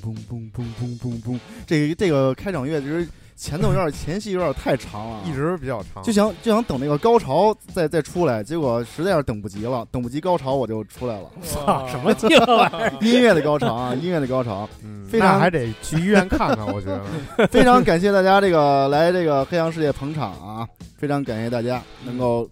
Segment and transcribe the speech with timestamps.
[0.00, 3.06] 嘣嘣嘣嘣嘣嘣嘣，这个这个开场乐就是
[3.36, 11.30] 前奏有点前戏有点太长了，一直比较长，就想就想等那个高潮再再出来，结果实在是等不及了，等不及高潮我就出来了。
[11.44, 12.92] 操，什么劲玩意儿？
[13.00, 17.02] 音乐的高潮啊，音乐的高潮，嗯，非常那还得去医院看看，我觉得。
[17.46, 22.48] 非常感谢大家这个来这个黑羊世界捧场啊，非常感谢大家能够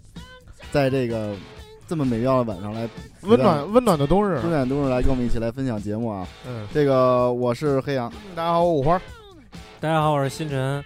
[0.70, 1.34] 在这个
[1.88, 2.88] 这么美妙的晚上来
[3.22, 6.26] 温暖温暖的冬日，温暖冬日来跟我们一起来分享节目啊。
[6.46, 9.01] 嗯，这个我是黑羊，大家好，我五花，
[9.78, 10.84] 大家好，我是星辰。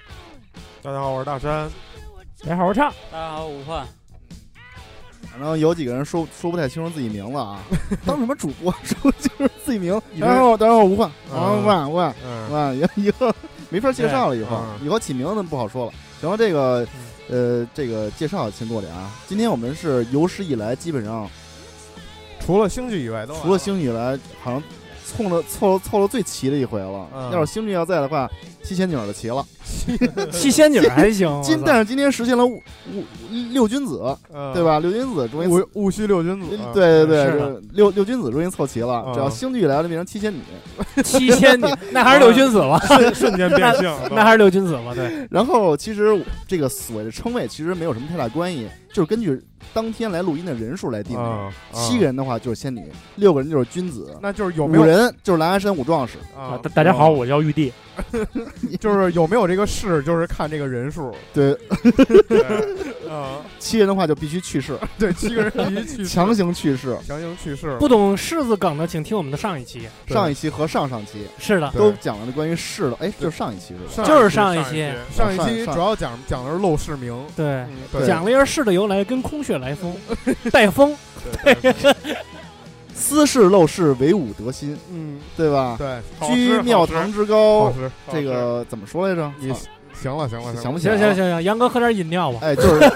[0.82, 1.70] 大家好，我是大山。
[2.42, 2.92] 大家好，我是畅。
[3.10, 3.86] 大家好，武焕。
[5.30, 7.60] 反正有几个人说说不太清楚自己名字啊，
[8.04, 9.98] 当什么主播说清楚自己名。
[10.20, 12.14] 大家好，大家好，吴焕，啊，吴焕，吴焕，
[12.48, 13.32] 吴焕，以以后
[13.70, 15.92] 没法介绍了，以后以后起名字不好说了。
[16.20, 16.86] 行了，这个
[17.30, 19.10] 呃，这个介绍先过点啊。
[19.28, 21.30] 今天我们是有史以来基本上
[22.40, 24.62] 除了星剧以外都除了星剧以来好像
[25.06, 27.08] 凑了凑了凑了最齐的一回了。
[27.32, 28.28] 要是星剧要在的话，
[28.62, 29.46] 七仙女的齐了。
[30.30, 32.56] 七仙女还行， 今但是今天实现了五
[32.92, 33.04] 五
[33.52, 34.16] 六君子，
[34.54, 34.78] 对吧？
[34.78, 39.10] 六君子终于戊戊戌六君子，对对对，六六君子终于凑齐了。
[39.14, 40.40] 只要星剧来了，变成七仙女，
[41.02, 42.78] 七仙女那还是六君子吧？
[42.86, 44.92] 瞬瞬间变性，那还是六君子吧？
[44.94, 45.26] 对。
[45.30, 49.40] 然后其实这个所谓的称谓其实没有什么太大关系，就是根据
[49.72, 51.48] 当天来录音的人数来定的。
[51.72, 52.82] 七个人的话就是仙女，
[53.16, 56.58] 六个人就是君子，那就是有没有五人就是狼牙山五壮士啊？
[56.74, 57.72] 大家好，我叫玉帝。
[58.80, 61.14] 就是有没有这个事，就是看这个人数。
[61.32, 61.52] 对，
[63.08, 64.78] 啊，七人的话就必须去世。
[64.98, 67.76] 对，七个人必须去世，强行去世，强行去世。
[67.78, 71.26] 不懂柿子梗的，请听我们的上一期、上一期和上上期。
[71.38, 72.96] 是的，都讲了关于士的。
[73.00, 74.06] 哎，就是上一期是吧？
[74.06, 75.64] 就是上一期，上一期。
[75.66, 77.18] 主要讲讲的是陋室铭。
[77.36, 77.66] 对，
[78.06, 79.96] 讲了一下士的由来，跟空穴来风，
[80.50, 80.96] 带风。
[83.00, 84.76] 斯是陋室，惟吾德馨。
[84.92, 85.76] 嗯，对吧？
[85.78, 87.72] 对，居庙堂之高，
[88.06, 89.32] 这这个怎么说来着？
[89.40, 89.52] 你
[89.92, 92.38] 行了，行了，想不行行行行，杨哥喝点饮料吧。
[92.42, 92.92] 哎，就是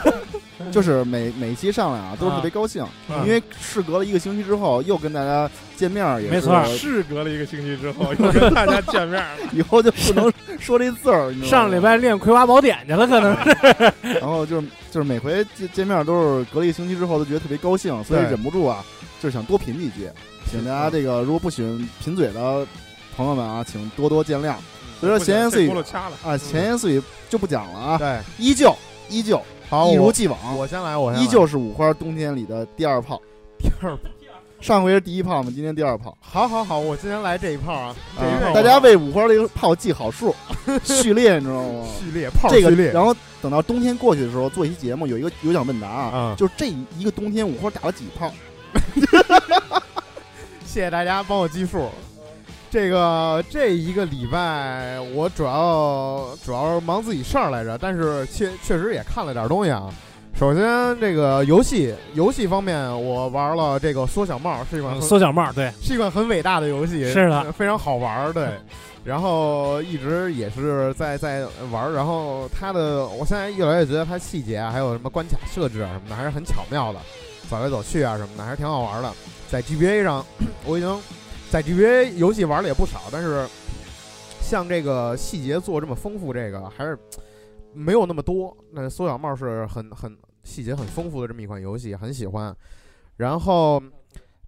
[0.71, 2.85] 就是每每一期上来啊，都是特别高兴，
[3.25, 6.65] 因为事隔了一个星期之后，又跟大家见面，也没错。
[6.67, 9.23] 事隔了一个星期之后，又跟大家见面，
[9.53, 11.35] 以后就不能说这字儿。
[11.45, 13.93] 上礼拜练《葵花宝典》去了，可能是。
[14.21, 18.83] 然后就是就是每回见见面都是隔了一个星期之后，都觉得特别高兴，所以忍不住啊。
[19.25, 20.11] 就是想多贫几句，
[20.51, 22.67] 请大家这个如果不喜欢贫嘴的
[23.17, 24.55] 朋友们啊，请多多见谅。
[25.01, 25.71] 所以说闲言碎语
[26.23, 27.97] 啊，闲言碎语就不讲了啊。
[27.97, 28.77] 对，依旧
[29.09, 29.41] 依旧，
[29.71, 30.39] 好，一如既往。
[30.59, 33.19] 我先来，我依旧是五花冬天里的第二炮。
[33.59, 34.03] 第二炮，
[34.61, 36.15] 上回是第一炮嘛，今天第二炮。
[36.21, 37.97] 好好好，我今天来这一炮啊！
[38.53, 40.35] 大家为五花这个炮记好数，
[40.85, 41.87] 序列你知道吗？
[41.99, 46.67] 序列炮这个，然后等到冬天过去的时候，做一期节目，有一个有奖问答啊，就是这
[46.99, 48.31] 一个冬天五花打了几炮。
[50.65, 51.89] 谢谢大家帮我计数。
[52.71, 59.89] 这个这一个礼拜，我主要主要忙自己事儿来着，但是确确实也看了点东西啊。
[60.37, 68.49] 首先，这个游戏游戏方面，我玩了这个缩小帽，是一款缩小帽，对，是一款很伟大的游戏，是的，非常好玩，对。
[69.05, 76.99] 然后一直也是在在玩，然后它的，我现在越来越觉得它细节啊，还有什么关卡设置啊什么的，还是很巧妙的。
[77.49, 79.12] 走来走去啊什么的，还是挺好玩的。
[79.49, 80.25] 在 GBA 上，
[80.66, 81.00] 我已经
[81.50, 83.47] 在 GBA 游戏玩的也不少，但是
[84.41, 86.99] 像这个细节做这么丰富，这个还是
[87.72, 88.56] 没有那么多。
[88.72, 92.55] 那缩小帽是很很细节很丰富的这么一款游戏，很喜欢。
[93.19, 93.81] 然后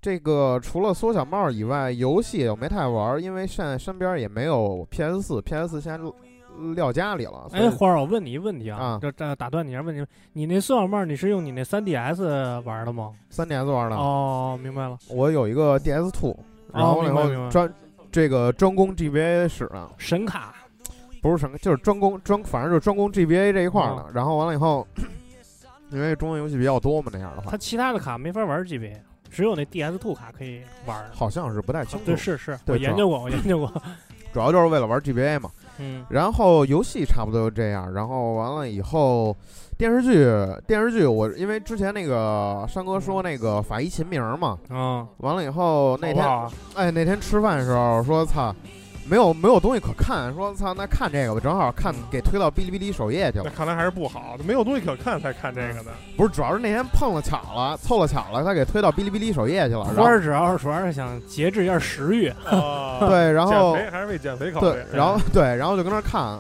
[0.00, 6.12] 这个除了缩小帽以外，游戏我没太玩，因为现在身边也没有 PS 四，PS 四现在。
[6.75, 7.49] 撂家里了。
[7.53, 13.97] 哎，花儿，我问你一个问题啊，这这打断你一下，问你，你那缩小帽你是用你那三 DS 玩的吗三 DS 玩的。
[13.97, 14.99] 哦，明白了。
[15.08, 16.37] 我有一个 DS Two，
[16.73, 17.73] 然后以后专
[18.11, 19.88] 这个专攻 GBA 使的。
[19.99, 20.55] 神卡？
[21.23, 24.06] 不是神，就是专攻专，反正就是专攻 GBA 这一块的。
[24.14, 24.87] 然后完了以后，
[25.91, 28.97] 因为中文游戏比较多嘛，那样的话，它其他的卡没法玩 GBA，
[29.29, 31.05] 只有那 DS Two 卡可以玩。
[31.12, 32.05] 好像是不太清楚。
[32.05, 33.82] 对，是是，我研究过，我研究过。
[34.32, 35.50] 主要就是为了玩 GBA 嘛。
[35.78, 39.37] 嗯，然后游戏差不多就这样，然后完了以后，
[39.76, 40.26] 电视剧
[40.67, 46.26] 电视剧我因为之前那个山哥说那个法医秦明嘛，嗯，完了以后那天
[46.75, 48.55] 哎那天吃饭的时候说操。
[49.08, 53.44] 没有没有东西可看，说操，那看这个吧，正好看给推到哔哩哔哩首页去了。
[53.44, 55.93] 那看来还是不好，没有东西可看才看这个的。
[56.17, 59.85] 不是，主要是那天碰了巧了，凑了巧了，他给推到哔哩哔哩首页去了。
[59.85, 62.32] 花儿主要是主要是想节制一下食欲，
[63.00, 64.67] 对，然后减肥还是为减肥考虑。
[64.70, 66.38] 对，然后对，然后就跟那看，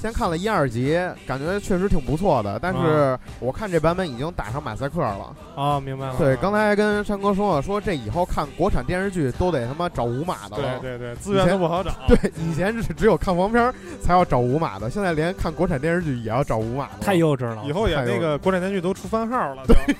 [0.00, 0.96] 先看了一二集，
[1.26, 2.56] 感觉确实挺不错的。
[2.62, 5.34] 但是我看这版本已经打上马赛克了。
[5.56, 6.14] 哦，明白了。
[6.16, 10.78] 对，刚才跟山哥说了，说这以后看国产电视剧都得他妈找无码的了。
[10.78, 11.90] 对对对，资源都不好找。
[12.06, 17.04] 对，以前是只有看黄片才要找无码的，现在连看国产电视剧也要找无码的。
[17.04, 17.62] 太幼稚了。
[17.66, 19.64] 以后也那个国产电视剧都出番号了。
[19.66, 19.76] 对。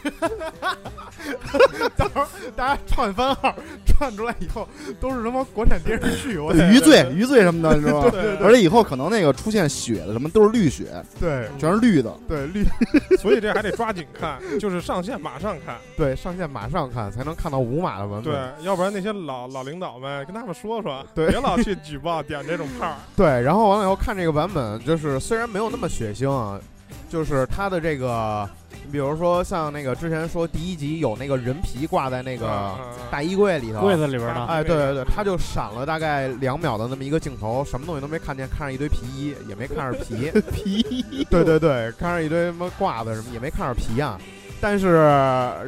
[1.96, 2.24] 到时候
[2.56, 3.54] 大家串番号，
[3.84, 4.66] 串出来以后
[5.00, 6.38] 都是什么国产电视剧？
[6.72, 8.08] 余罪、余罪什么的，是吧？
[8.10, 8.36] 对。
[8.36, 12.64] 而且以后可能那个出现血的什么都是绿血，对，全是绿的，对绿。
[13.18, 15.76] 所以这还得抓紧看，就是上线马上看。
[15.96, 18.32] 对，上线马上看才能看到五码的文本。
[18.32, 22.96] 对，要不然那些老老领导们跟他们说说，对，别老去举报点这种炮。
[23.16, 26.60] 对，然后完了以后看这个版本，就是虽然没有那么血腥啊，
[27.08, 28.48] 就是它的这个。
[28.88, 32.74] 你比如说像那个之前说第一集有那个人皮挂在那个
[33.10, 40.32] 大衣柜里头，柜子里边的，哎，对对对，他就闪了大概两秒的那么一个镜头，什么东西都没看见，看着一堆皮衣，也没看着皮。
[40.50, 44.18] 皮衣，对对对，看着一堆什么褂子什么，也没看着皮啊。
[44.58, 44.94] 但是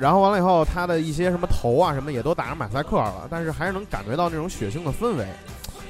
[0.01, 5.27] 然后完了以后，他的一些什么头啊什么也都打上马赛克了，但是还是能感觉到那种血腥的氛围。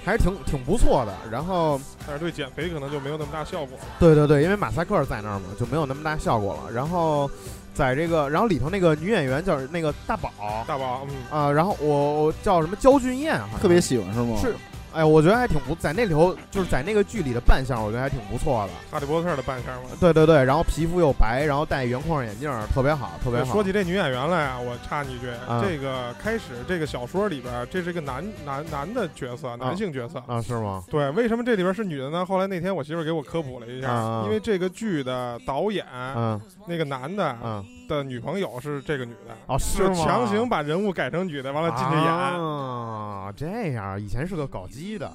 [0.05, 3.79] 还是挺挺不错的，然后但是对减肥可能就没有那么大效果。
[3.99, 6.73] 对对对，因为马赛克在那儿嘛，就没有那么大效果了。
[6.73, 7.31] 然后
[7.75, 10.31] 在这个，然后里头那个女演员叫那个大宝，
[10.67, 14.37] 大宝，嗯啊，然后我我叫什么焦俊艳，特别喜欢是吗？
[14.41, 14.55] 是。
[14.93, 18.73] 哎，我觉得还挺不在那里头，就是在那个剧里的扮相，我觉得还挺不错的。
[18.91, 19.91] 哈利波特的扮相吗？
[20.01, 23.53] 对对对，然后皮肤又白，然后戴圆框眼镜，特别好，特别好。
[23.53, 25.27] 说起这女演员来啊，我插你一句，
[25.63, 30.43] 这个开始这个小说里边，这是一个男男男的角色，男性角色啊？
[30.43, 30.83] 是吗？
[30.91, 32.27] 对，为什么这里边是女的呢？
[32.27, 37.65] 后来那天我媳妇给我科普了一下，因为这个剧的导演，嗯，那个男的，嗯。
[37.97, 39.95] 的女朋友是这个女的哦，是吗？
[39.95, 45.11] 强行把人物改成女的，完了进去演啊，这样，以前是个搞基的。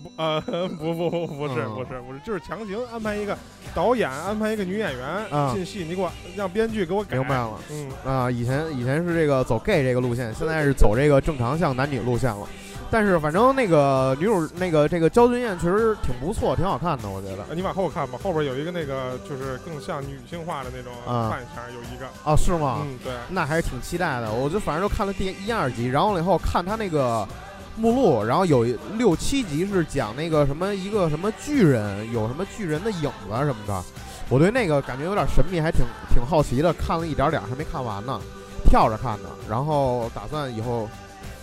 [0.00, 0.40] 不呃
[0.78, 3.36] 不不不不是不是不是就是强行安排一个
[3.74, 7.16] 导演安排一个女演员进戏，你给我让编剧给我改。
[7.16, 12.46] 明白了，嗯啊，以前以前是这个走 gay 这个路线，现在是走这个正常向男女路线了。
[12.90, 17.54] 但是反正那个女主那个这个焦俊艳确实挺不错，挺好看的，我觉得。
[17.54, 22.06] 你往后看吧，后边有一个那个就是更像女性化的那种扮相，有一个。
[22.24, 22.78] 啊，是吗？
[22.82, 23.12] 嗯，对。
[23.28, 27.26] 那还是挺期待的，我就反正就看了第一二集，然后了以后看他那个。
[27.80, 28.64] 目录，然后有
[28.94, 33.84] 六七集是讲那个什么一个什么巨人，有什么巨人的影子什么的，
[34.28, 38.20] 我对那个感觉有点神秘，还挺挺好奇的，看了一点点还没看完呢，
[38.64, 40.88] 跳着看的，然后打算以后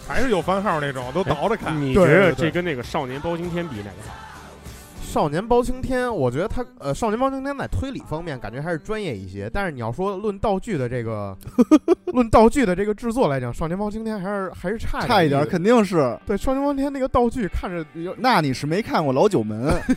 [0.07, 1.79] 还是有番号那种，都倒着看。
[1.79, 4.15] 你觉得这跟那个少年包青天比哪个好？
[5.03, 9.49] 少年包青天，我觉得他呃，少年包青天在推理方面感觉还是专业一些。
[9.53, 11.33] 但是你要说论道具的这个，
[12.11, 16.17] 论道具的这个制作来讲，少年包青天还是还是差差一点，肯定是。
[16.25, 17.85] 对，少年包青天那个道具看着，
[18.17, 19.81] 那你是没看过老九门，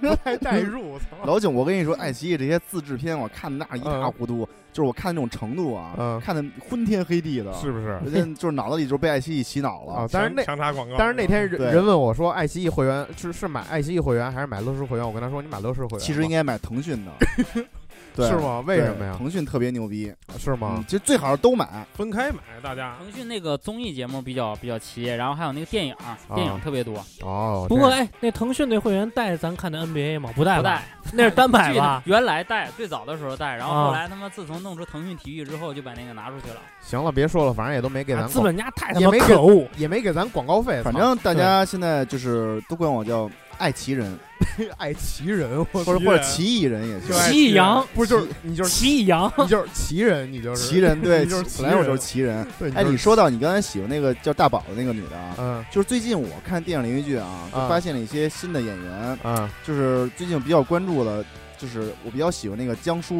[0.00, 0.96] 不太代入。
[1.24, 4.48] 老九，我跟你说，爱奇艺这些自制片，我看的那一塌糊涂。
[4.72, 8.34] 就是我看那种程度啊，看的昏天黑地的，是不是？
[8.34, 10.08] 就是脑子里就被爱奇艺洗脑了啊！
[10.10, 15.06] 但是那强插广告，但是那天人人问我说，爱奇艺会员是是买爱奇艺会员还是买乐视会员？
[15.06, 16.00] 我跟他说，你买乐视会员。
[16.00, 17.64] 其实应该买腾讯的。
[18.28, 18.62] 是吗？
[18.66, 19.14] 为什么呀？
[19.16, 20.84] 腾讯特别牛逼，是吗？
[20.86, 22.38] 其实最好是都买，分开买。
[22.62, 25.94] 大家，腾讯那个综艺节目比较比较齐，然后还有那个电影，
[26.34, 27.04] 电影特别多。
[27.22, 27.66] 哦。
[27.68, 30.30] 不过哎，那腾讯那会员带咱看的 NBA 吗？
[30.34, 32.02] 不带，不带，那是单买吧？
[32.06, 36.60] 原来带，最早的时候带，然后后来他妈自从弄出腾讯体育之后，就把那个拿出去了。
[36.80, 38.26] 行了，别说了，反正也都没给咱。
[38.26, 40.82] 资本家太他妈可恶，也没给咱广告费。
[40.82, 43.30] 反正大家现在就是都管我叫。
[43.58, 44.18] 爱奇人，
[44.78, 47.12] 爱奇人，或者或者奇异人也行。
[47.12, 52.46] 奇异羊不是就是你就是奇异羊，你就是奇人，你就是奇人，对， 就是本来我就是奇人。
[52.58, 61.24] 对，哎，你说到你刚才喜欢那个叫大宝的那个女的啊，嗯，就是最近我看电影连续剧啊，就发现了一些新的演员，嗯，就是最近比较关注的，
[61.58, 63.14] 就是我比较喜欢那个江疏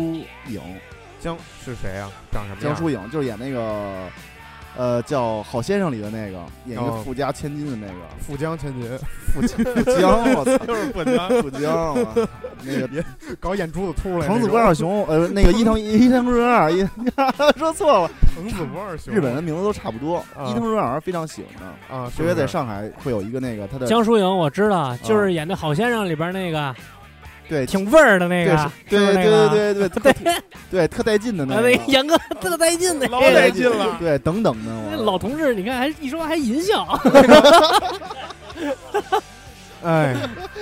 [0.49, 0.61] 影，
[1.21, 2.11] 江是谁啊？
[2.33, 2.63] 长什么？
[2.63, 4.09] 江疏影就是演那个。
[4.77, 7.95] 呃，叫好先生里的那个演一个富家千金的那个。
[8.21, 8.89] 富江千金，
[9.33, 11.97] 富富江， 我操，就是富江，富江，
[12.63, 13.05] 那个别
[13.41, 14.27] 搞眼珠子凸了。
[14.27, 16.87] 藤子不二雄，呃，那个伊藤 伊藤润二，一
[17.59, 20.25] 说错了，藤子不二雄，日本的名字都差不多。
[20.49, 21.97] 伊藤润二非常喜欢的。
[21.97, 26.75] 啊，因为在上海会有一个那个他的江疏影，我知道，就是演的好先生里边那个。
[27.51, 29.25] 对，挺味儿的那个，对对对
[29.75, 30.35] 对对对，
[30.71, 36.87] 对特带劲的那个，杨哥特带劲的，老带劲了，对，等等的，老同志，你看还一说还淫笑，
[39.83, 40.15] 哎，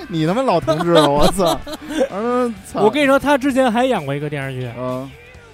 [0.09, 1.61] 你他妈老同志，我操，
[2.11, 5.11] 嗯，我跟你说，他之前还演过一个电视剧，嗯，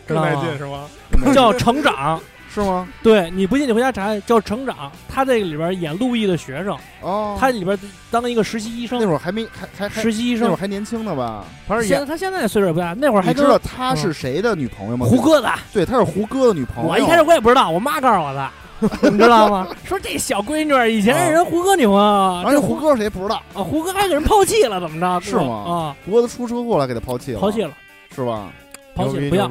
[0.07, 0.87] 更带劲是吗？
[1.35, 2.17] 叫《成长》，
[2.55, 2.87] 是吗？
[3.03, 4.77] 对，你不信你回家查，叫《成长》，
[5.09, 7.77] 他这个里边演陆毅的学生，哦，他里边
[8.13, 9.45] 当一个实习医生，那会儿还没
[9.77, 11.45] 还还实习医生，那会儿还年轻呢吧？
[11.67, 15.05] 他是现他现在岁数也不大，那会儿还知道他是谁的女朋友吗？
[15.05, 16.91] 胡歌的，对，他是胡歌的女朋友。
[16.91, 18.49] 我一开始我也不知道，我妈告诉我的。
[19.11, 19.67] 你知道吗？
[19.85, 23.63] 说这小闺女以前是人胡歌女朋友，这胡歌谁不知道啊？
[23.63, 25.21] 胡歌还给人抛弃了，怎么着？
[25.25, 25.55] 是吗？
[25.67, 27.71] 啊，胡歌都出车祸了，给他抛弃了，抛弃了，
[28.15, 28.51] 是吧？
[28.95, 29.49] 抛弃不要。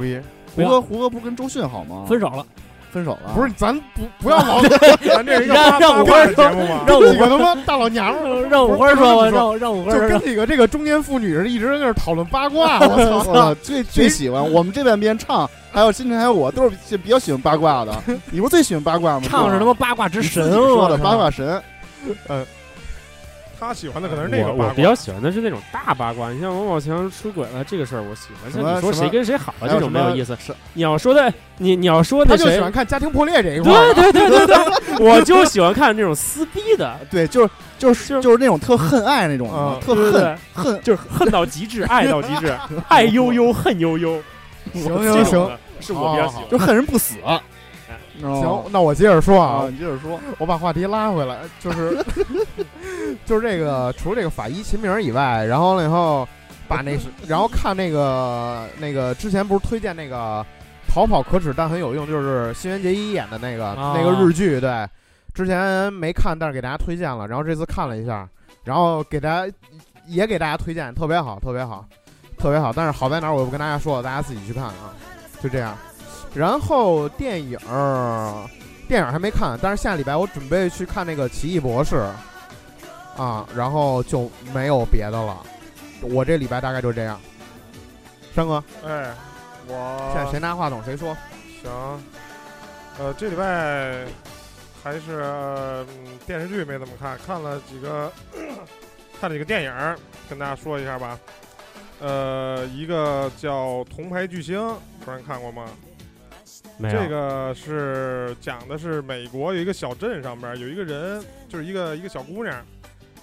[0.55, 2.05] 胡歌胡歌不是跟周迅好吗？
[2.07, 2.45] 分手了。
[2.93, 4.61] 分手了，不是咱不不要老
[5.15, 6.81] 咱这是一个让五花节目吗？
[6.87, 12.79] 让五个他妈大老娘们儿，让五花说吧，让让五花就跟几个这个中年妇女是一直在那讨论八卦。
[12.79, 17.91] 我操，最最喜欢我们这半边唱，还有今天还有我，都是比较喜欢八卦的。
[18.29, 19.25] 你不是最喜欢八卦吗？
[19.27, 21.61] 唱是他妈八卦之神，说的八卦神，
[22.29, 22.45] 嗯。
[23.63, 26.31] 他喜欢的可能是那个我比较喜欢的是那种大八卦。
[26.31, 28.51] 你像王宝强出轨了这个事儿，我喜欢。
[28.51, 30.37] 像你说谁跟谁好了这种没有意思。
[30.39, 33.71] 是你要说的，你你要说那谁，他就喜欢看家庭破裂这一块。
[33.93, 34.55] 对对对对
[34.97, 36.99] 对， 我就喜欢看这种撕逼的。
[37.09, 39.49] 对，就是就是就是那种特恨爱那种，
[39.83, 42.55] 特恨恨就是恨到极致， 爱到极致，
[42.87, 44.21] 爱悠悠，恨悠悠。
[44.73, 47.15] 行行行，是我比较喜欢，就恨人不死。
[48.19, 51.97] 行，那我接着说啊，你接着说，我把话题拉回来，就是
[53.25, 56.27] 就是这个，除了这个法医秦明以外，然后了以后
[56.67, 60.45] 把那，然后看那个那个之前不是推荐那个
[60.87, 64.87] 逃跑可耻但很有用，就是新垣结衣演的那个那个日剧，对，
[65.33, 68.29] 之前没看，但是给大家推荐了，然后这次看了一下，
[68.63, 69.51] 然后给大家
[70.05, 71.83] 也给大家推荐，特别好，特别好，
[72.37, 74.93] 特别好，但是好在哪儿我不跟大家说了，大家自己去看啊，
[75.41, 75.75] 就这样。
[76.35, 78.49] 然后电影儿，
[78.87, 82.03] 电影还没看，但是下礼拜我准备去看那个《奇异博士》，
[83.21, 85.45] 啊，然后就没有别的了。
[86.01, 87.19] 我这礼拜大概就这样。
[88.35, 89.13] 山哥，哎，
[89.67, 91.15] 我现在谁拿话筒谁说？
[91.61, 91.71] 行，
[92.97, 94.03] 呃，这礼拜
[94.83, 95.85] 还是
[96.25, 98.11] 电视剧没怎么看，看了几个，
[99.21, 99.95] 看了几个电影，
[100.27, 101.17] 跟大家说一下吧。
[101.99, 104.59] 呃，一个叫《铜牌巨星》，
[104.99, 105.65] 不知道你看过吗？
[106.81, 112.55] 这个是讲的是美国有一个小镇上边有一个人，就是一个一个小姑娘，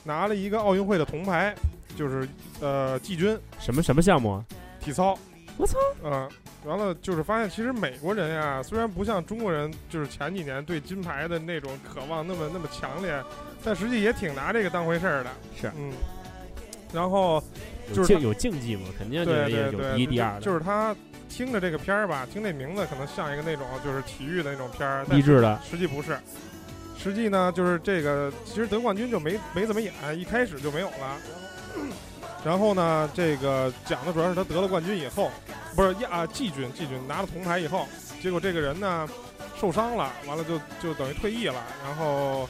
[0.04, 1.54] 拿了一个奥运会的铜牌，
[1.96, 2.26] 就是
[2.60, 3.38] 呃季军。
[3.58, 4.42] 什么什么项目？
[4.80, 5.18] 体操。
[5.56, 5.78] 我操。
[6.02, 6.28] 嗯，
[6.64, 13.22] 完了就是发现其实美国人呀，虽然不像中国人，就是前几年对金牌的那种渴望那么那么强烈，
[13.62, 15.30] 但实际也挺拿这个当回事儿的。
[15.60, 15.70] 是。
[15.76, 15.92] 嗯。
[16.92, 17.42] 然后
[17.94, 20.40] 就是有竞技嘛，肯定对对对，第一第二的。
[20.40, 20.94] 就是他。
[21.32, 25.60] 听着这个片儿吧，听这名字可能像一个那种就是体育的那种片儿，励志的。
[25.62, 26.18] 实际不是，
[26.98, 31.16] 实际呢就是这个，其实得冠军就没没怎么演，一开始就没有了。
[32.44, 35.30] 然后呢，这个讲的主要是他得了冠军以后，
[35.76, 37.86] 不是亚季军，季军拿了铜牌以后，
[38.20, 39.08] 结果这个人呢
[39.56, 42.48] 受伤了，完了就就等于退役了，然后。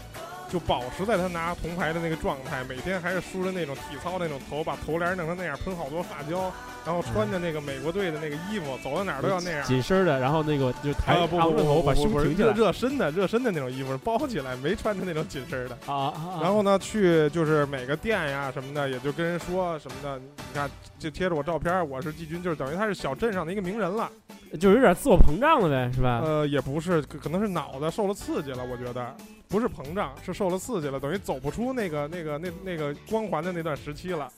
[0.50, 6.52] 就保持在他拿铜牌的那个状态，每天还是梳着那种体操那种头，把头帘弄成那样，喷好多发胶，
[6.85, 9.62] 然后穿着那个美国队的那个衣服，走到哪儿都要那样。
[9.69, 12.52] 紧身的，然后那个就抬着头，把胸挺起来。
[12.52, 15.78] 热身的，热身的那种衣服包起来，没穿着那种紧身的。
[15.87, 16.12] 啊。
[16.42, 20.19] 然后呢，去就是每个店呀什么的，也就跟人说什么的。
[20.19, 24.11] 你看，就贴着我照片，我是季军，就是等于他是小镇上的一个名人了，
[24.59, 26.21] 就有点自我膨胀了呗，是吧？
[26.25, 29.14] 呃，也不是，可能是脑子受了刺激了，我觉得。
[29.50, 34.30] 不是膨胀，是受了刺激了，等于走不出那个那个那那个光环的那段时期了，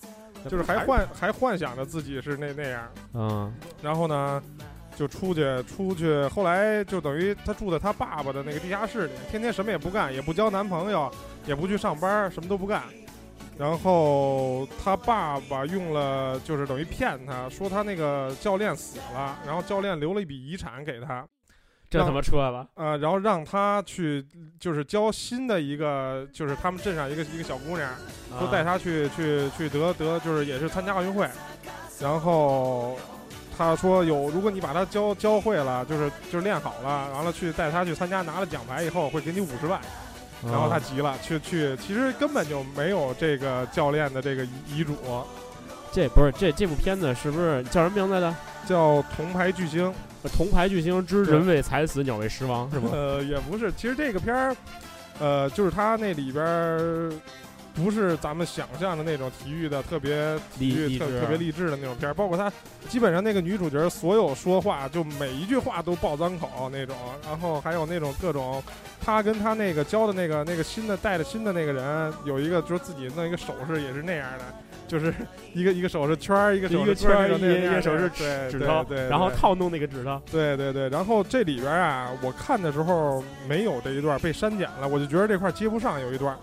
[0.48, 4.42] 就是还幻还幻想着自己是那那样，嗯，然后呢，
[4.96, 11.12] 就出去出去，后来就等于他住在他爸爸的那个地下室里，天天什么也不干，也不交男朋友，
[11.46, 12.82] 也不去上班，什么都不干，
[13.58, 21.22] 然后他爸爸用了就是等于骗他说他那个教练死了，然后教练留了一笔遗产给他。
[21.92, 22.96] 这他妈出来了啊！
[22.96, 24.24] 然后让他去，
[24.58, 27.88] 就是教新的一个，就是他们镇上一个一个小姑娘，
[28.38, 31.28] 说带她去去去得得，就是也是参加奥运会。
[32.00, 32.96] 然后
[33.56, 39.80] 他说有，如果你把她教教会了，就是就是练好了，完了去带她去参加，拿了奖牌以后会给你五十万。
[40.44, 44.96] 然后他急了，去去，其实根本就没有这个教练的这个遗遗嘱。
[45.92, 48.34] 这不是这这部片子是不是叫什么名字的？
[48.66, 49.88] 叫《铜牌巨星》。
[50.30, 52.90] 铜牌巨星之人为财死，鸟为食亡，是吗？
[52.94, 54.56] 呃，也不是，其实这个片儿，
[55.18, 57.12] 呃，就是他那里边儿
[57.74, 62.52] 不是咱们想象的那种体育的特别体育特特别励志的那种片儿，包括他
[62.88, 68.62] 基本上那个女主角所有说话就每一句话都爆脏口那种，然后还有那种各种，
[69.00, 74.44] 他跟他那个教的那个那个新的带着新的那个人有一个就是自己弄一个手势也是那样的。
[74.88, 75.14] 就是
[75.54, 80.20] 一个一个手势圈儿，一个手一个圈儿，一个手势指指头，对，然后套弄那个指头。
[80.30, 86.36] 对对对，然后这里边啊，我看的时候没有这一段被删减了，我就觉得这块接不上有一段。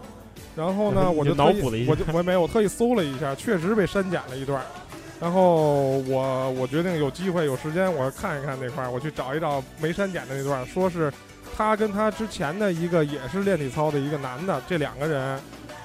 [0.56, 4.62] 然后呢，我就脑补了一下，我就我没有，我特意搜了一下，确实被删减了一段。
[5.20, 11.12] 然后我我决定有机会有时间我看一看那块儿，我去找一找没删减的那段，说是
[11.58, 15.40] 他跟他之前的一个也是练体操的一个男的，这两个人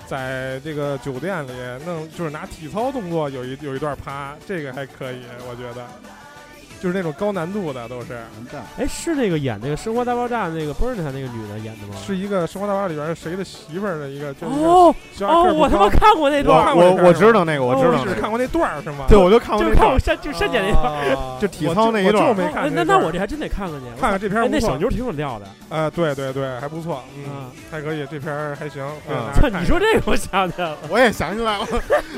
[0.07, 1.51] 在这个酒店里
[1.85, 5.87] 弄，就是拿体操动作有一有一段趴，这个还可以，我觉得。
[6.85, 8.19] 就是那种高难度的都是，
[8.77, 11.95] 哎，是那个演那个《生活大爆炸》那个 b e r n 那个女的演的吗？
[12.07, 14.35] 是一个《生活大爆炸》里边谁的媳妇儿的一个？
[14.43, 19.07] 哦哦，我他妈看过那段，我我知道那个，我知道，是看过那段是吗？
[19.09, 22.71] 对，我就看过，就看过删就删减那段，就体操那一段，我没看。
[22.75, 25.75] 那那我这还真得看看去，看看这片那小妞挺有料的。
[25.75, 28.87] 啊，对对对，还不错，嗯，还可以，这片还行。
[29.41, 31.67] 操，你说这个我想起来了，我也想起来了。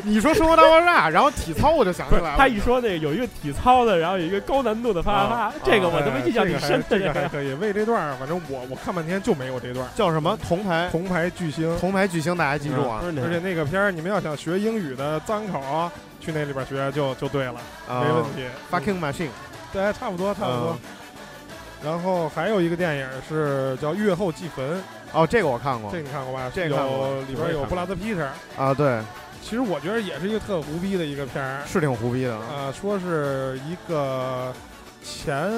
[0.02, 2.35] 你说《生活大爆炸》，然后体操我就想起来了。
[2.37, 5.53] 他一说那个有一个体操的，然后有一个高难度的啪啪啪。
[5.65, 7.55] 这个我他妈印象挺深，这个还可以。
[7.55, 9.87] 为这段，反正我我看半天就没有这段。
[9.95, 10.37] 叫什么？
[10.47, 13.01] 铜牌铜牌巨星，铜牌巨星，大家记住啊！
[13.03, 17.55] 而且那个片儿，你们要想学英语的脏口，去那里边学就就对了，
[17.89, 18.45] 没问题。
[18.71, 19.31] Fucking machine，
[19.73, 20.77] 对，差不多差不多。
[21.85, 24.65] 然后还有一个电影是叫《月后祭坟》，
[25.13, 26.51] 哦，这个我看过，这你看过吧？
[26.55, 26.77] 这个
[27.29, 29.01] 里边有布拉德皮特啊，对。
[29.47, 32.73] 其实我觉得也是一个特胡逼的一个片儿，是挺胡逼的啊。
[32.73, 34.53] 说是一个。
[35.09, 35.49] 前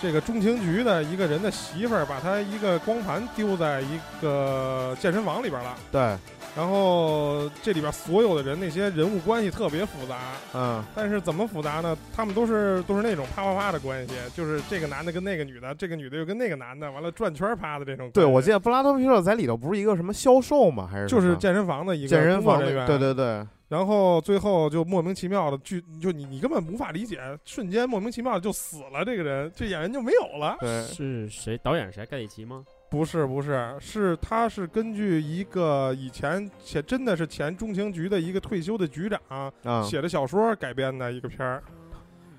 [0.00, 5.74] 这个中情局的一个人的媳妇儿，把他一个光盘丢在一个健身房里边了。
[5.90, 6.16] 对，
[6.56, 10.16] 然后这里边所有的人那些人物关系特别复杂。
[10.54, 11.96] 嗯，但是怎么复杂呢？
[12.14, 18.10] 他们都是都是那种啪啪啪的关系，就是这个男的跟那个女的，这个女的又跟那个男的，完了转圈啪的这种。
[18.10, 20.88] 对，我记得布拉德皮特在里头不是一个什么销售吗？
[20.90, 22.86] 还是就是健身房的一个健身房人员？
[22.86, 23.46] 对对对。
[23.68, 30.56] 然后最后就莫名其妙的，就就你你根本无法理解，瞬间莫名其妙的就死了，这个人这演员就没有了。
[30.60, 31.58] 对，是谁？
[31.58, 32.06] 导演谁？
[32.06, 32.64] 盖里奇吗？
[32.88, 39.52] 不是，不是，是他是根据一个以前前真的是前中情局的一个退休的局长
[39.84, 41.62] 写的小说改编的一个片儿。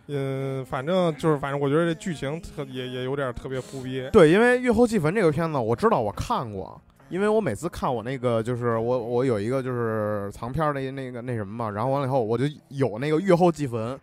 [0.07, 4.07] 嗯，反正就是反正我觉得这剧情特也也有点特别胡逼。
[4.11, 6.81] 对，因为《月后祭坟》这个片子，我知道我看过。
[7.09, 13.97] 因为我每次看我那个，就是我我有一个就是藏片的那个那什么嘛，然后完了以后我就有那个月后祭坟，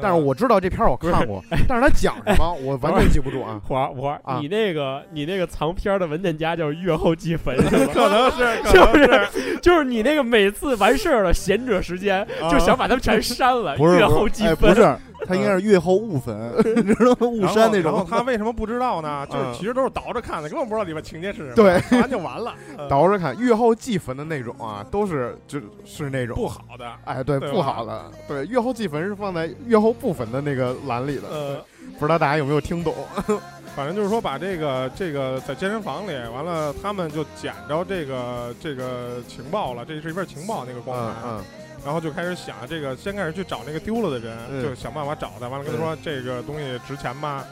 [0.00, 3.60] 但是我知道这片儿我看过，但是他讲什么我完全记不住啊。
[3.66, 7.56] 花儿花儿，你那个你那个藏片的文件夹叫月后祭坟，
[7.92, 14.96] 可能是 就是 就是你那个每次完事儿了闲者时间就想把它们全删了，月后祭坟不是。
[15.26, 17.26] 他应该是月后雾粉，你知道吗？
[17.26, 18.06] 雾山那种。
[18.08, 19.26] 他为什么不知道呢？
[19.30, 21.54] 就是其实都是倒着看的，根本不知道里面情节是什么。
[21.54, 22.54] 对，看完就完了。
[22.88, 26.90] 倒着看，月后祭坟的那种啊，都是就是那种不好的。
[27.04, 28.10] 哎，对，不好的。
[28.26, 31.28] 对，月后祭坟是放在月后部分的那个栏里的。
[31.28, 31.64] 呃，
[31.98, 32.94] 不知道大家有没有听懂？
[33.76, 41.40] 反正就是说，把这个这个在健身房里，完了他们就捡着这个这个情报了，这是一份情报那个光盘。
[41.84, 45.48] 然后就开始想这个，先开始去找那个丢了的人，就想办法找他。
[45.48, 47.44] 完了跟他说这个东西值钱吗？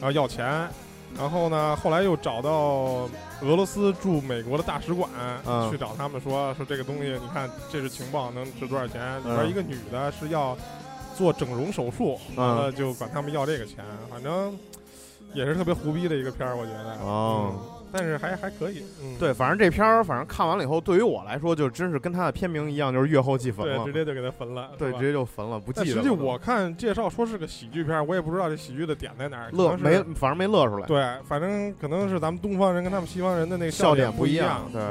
[0.00, 0.68] 然后要钱。
[1.16, 2.50] 然后呢，后来又找到
[3.40, 5.08] 俄罗斯驻美国的大使馆，
[5.70, 9.18] 去找他们说说这个东西，你看这是情报，能值多少钱？
[9.20, 10.58] 里边一个女的是要
[11.16, 13.84] 做整容手术，完了就管他们要这个钱。
[14.10, 14.58] 反正
[15.32, 16.98] 也是特别胡逼的一个片儿，我觉得。
[17.00, 17.54] 哦。
[17.96, 18.82] 但是还还可以，
[19.18, 25.86] 对，反正这片儿，反正看完了以后，对于我来说，就真是跟他的片名一样，就是月后即焚了，对，直接就给他焚了，对，直接就焚了，不记得。
[25.86, 30.86] 实际我看介绍说是个喜剧片，我也不知道这喜剧的点在哪儿，乐没，反正没乐出来。
[30.86, 34.82] 对，反正可能是咱们东方人跟他们西方人的那个笑点不一样，对。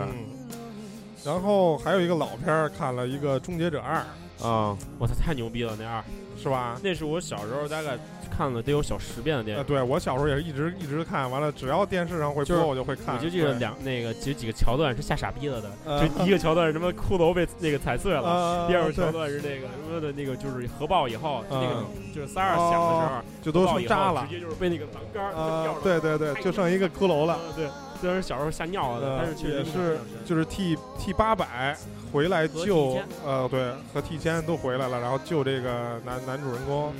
[1.23, 3.97] 然后还有一个老片儿，看了一个《终结者二》，
[4.41, 6.03] 啊，我操，太牛逼了，那二
[6.37, 6.79] 是吧？
[6.83, 7.97] 那是我小时候大概。
[8.35, 13.15] 看了得有小十遍的电影，对我小时候也是一直一直看，完了只要电视上会播我就会看。
[13.15, 15.71] 我就记得两那个几几个桥段是吓傻逼了的，
[16.01, 27.39] 就第一个桥段是什么骷髅被那个踩碎了，第二个桥段是那个什么的那个就是核爆以后，那个就是三二响的时候就都出渣了，直接就是被那个栏杆掉对对对，就剩一个骷髅了。
[27.55, 27.69] 对，
[28.05, 31.75] 虽然小时候吓尿了，但是也是就是 T T 八百
[32.13, 36.93] 回来救呃对和 T 千都回来了，然后救这个男男主人公。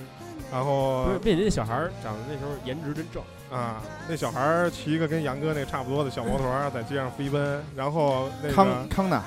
[0.52, 3.82] 然后不是，那那小孩长得那时候颜值真正啊！
[4.08, 9.18] 那小孩骑一个跟杨哥那差不多的小摩托在街上飞奔，然后那个康康纳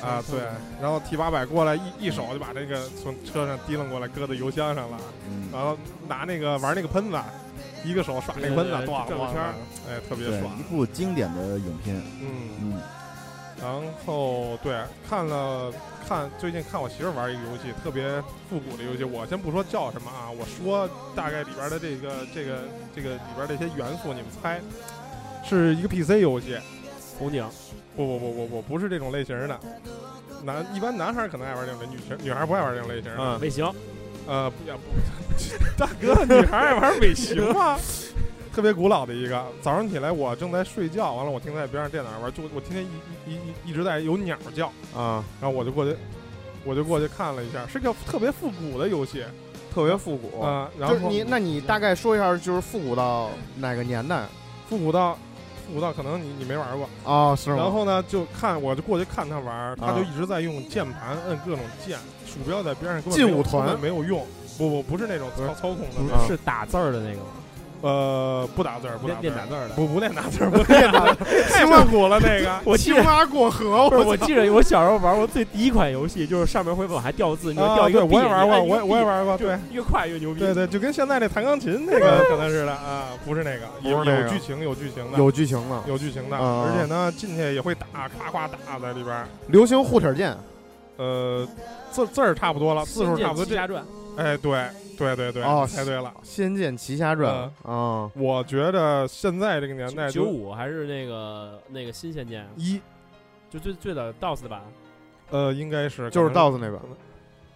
[0.00, 0.40] 啊对，
[0.80, 4.98] 然后 T 八百过来一一手就把这个从车上提楞过来搁在油箱上了，
[5.52, 5.76] 然后
[6.08, 7.18] 拿那个玩那个喷子，
[7.84, 9.42] 一个手耍那个喷子，转了圈，
[9.88, 10.58] 哎，特别爽！
[10.58, 12.26] 一部经典的影片，嗯
[12.60, 12.82] 嗯。
[13.60, 13.68] 然
[14.06, 14.72] 后对
[15.08, 15.72] 看了
[16.08, 19.02] 看最近看我媳妇玩一个游戏，特别复古的游戏。
[19.02, 22.58] 我先不说叫什么啊，我说大概里边的这个这个
[22.94, 24.60] 这个里边这些元素，你们猜，
[25.44, 26.56] 是一个 PC 游戏。
[27.18, 27.44] 红警？
[27.96, 29.58] 不不不不不，不是这种类型的。
[30.44, 33.10] 男一般男孩可能爱玩这种，女女孩不爱玩这种类型。
[33.18, 33.66] 嗯，尾行。
[34.28, 37.78] 呃，不不，大哥，女孩爱玩尾行吗？
[38.54, 45.96] 特别古老的一个，早上起来我正在睡觉，完了我听在边上电脑上玩，就我听见一一一一直在有鸟叫啊，然后我就过去，
[46.64, 49.24] 我就过去看了一下，是个特别复古的游戏，
[49.72, 50.68] 特别复古啊。
[50.78, 54.26] 然后你那你大概说一下，就是复古到哪个年代？
[54.68, 55.14] 复古到
[55.66, 57.56] 复古到可能你你没玩过啊，是吗？
[57.56, 61.96] 然后呢，就看我就过去看他玩，他就一直在用键盘摁各种键，
[62.38, 63.78] 鼠标在边上根劲舞团。
[63.80, 64.24] 没有用，
[64.56, 67.26] 不不不是那种操操控的，是打字儿的那个吗？
[67.80, 72.58] 呃，不打字儿，不练打字儿的，不不练打字儿，不 练打字儿，太复古了那个。
[72.64, 78.04] 我青蛙过河，我记得我小时候玩过最第一款游戏，就是上面会往下掉字，你掉一个。
[78.04, 80.40] 我也玩过，我我也玩过，对，越快越牛逼。
[80.40, 87.86] 对对，就跟现在那弹钢琴那个可能似的啊，不是那个，有有剧情，有剧情的，有剧情的，有剧情的，而且呢，进去也会打，
[88.18, 89.24] 夸夸打在里边。
[89.46, 90.36] 流行护体键，
[90.98, 91.48] 呃，
[91.90, 93.44] 字字儿差不多了，字数差不多。
[93.46, 93.82] 这家传，
[94.16, 94.60] 哎，对。
[94.98, 102.80] 对对对，哦，猜对了，《仙剑奇侠传》啊，我觉得现在这个年代，九五还是那个那个新《仙剑》一，
[103.48, 104.60] 就最最早 DOS 版，
[105.30, 106.80] 呃，应该是就是 DOS 那版，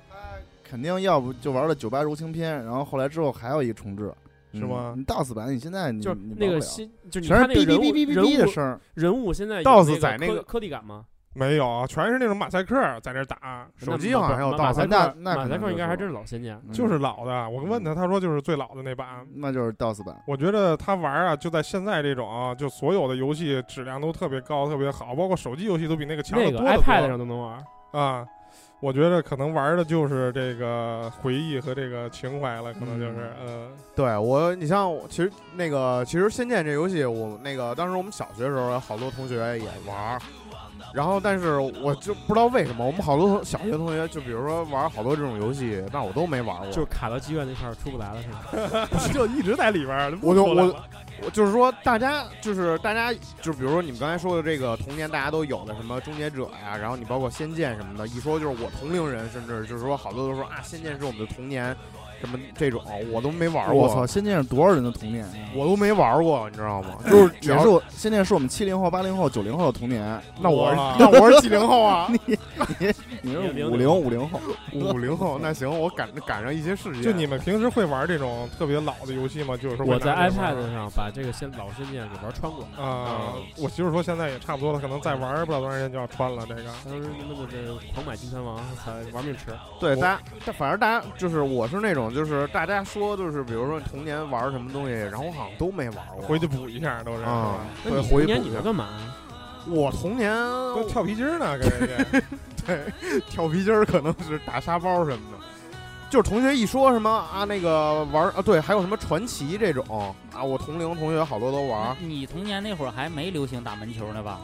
[0.08, 0.16] 他
[0.62, 4.14] 肯定要不就玩了《九八柔情篇》，然后后来之后还有一个重置，
[4.54, 4.94] 是吗？
[4.96, 11.06] 你？DOS 版你现在你就那个新，就全是哔哔哔哔哔的声，人物现在 DOS 在那个颗粒感吗？
[11.34, 13.66] 没有，全是那种马赛克在那打。
[13.76, 17.48] 手机好像还有马赛克，那马赛克应该还真是老仙剑，就是老的。
[17.48, 20.14] 我问他，他说就是最老的那版，那就是 DOS 版。
[20.26, 26.60] 我觉得他玩啊，就在现在这种，就所有的游戏质量都特别高，特别好，包括手机游戏都比那个强得多。
[26.60, 28.26] 那个 iPad 上都能玩啊。
[28.80, 40.20] 我觉得可能玩的就是这个回忆和这个情怀了，可能就是，呃，对我，你像其实那个，其实仙剑这游戏，我那个当时我们小学的时候，好多同学也玩。
[40.92, 46.66] 然后，但是我就不知道为什么，我们好多小学同学，就比如说玩好多这种游戏，但我都没玩过。
[46.66, 48.88] 就是卡到妓院那块儿出不来了，是吗？
[49.12, 50.18] 就一直在里边儿。
[50.22, 50.74] 我就我
[51.24, 61.74] 我就是说，大家就是大家，就比如说你们刚才说的这个童年，大家都有的什么终结者呀，然后你包括仙剑什么的，一说就是我同龄人，甚至就是说好多都说啊，仙剑是我们的童年。
[62.22, 62.80] 什么这种
[63.10, 63.74] 我都没玩过。
[63.74, 65.28] 我操，仙剑是多少人的童年？
[65.56, 66.98] 我都没玩过，你知道吗？
[67.04, 70.22] 就是也是我，仙剑是我们七零后、八零后、九零后的童年。
[70.40, 72.06] 那我那我是几零后啊？
[72.08, 72.18] 你
[72.78, 74.40] 你你是五零五零后？
[74.72, 75.38] 五零后？
[75.42, 77.02] 那行，我赶赶上一些事情。
[77.02, 79.56] 就你们平时会玩这种特别老的游戏吗？
[79.56, 83.32] 就是说我在 iPad 上把这个仙老仙剑给玩穿过啊。
[83.58, 86.44] 我媳妇说现在也差不多了，可能再玩不了多长时间就要穿了。
[86.46, 89.52] 这个当时他妈的这狂买金三王才玩命吃。
[89.80, 92.82] 对，大家，反正大家就是我是那种就是大家。
[92.84, 97.22] 说就是，比如说童年玩什么东西，然后我好像都没玩过，回去补一下都是。
[97.22, 98.88] 啊，那童年你在干嘛？
[99.66, 100.34] 我童年
[100.88, 102.22] 跳皮筋呢，跟人家
[102.66, 105.38] 对，跳皮筋可能是打沙包什么的。
[106.10, 111.96] 就是同学一说什么啊，那个玩啊，对，还有什么传奇这种啊，我同龄同学好多都玩。
[112.00, 114.40] 你童年那会儿还没流行打门球呢吧？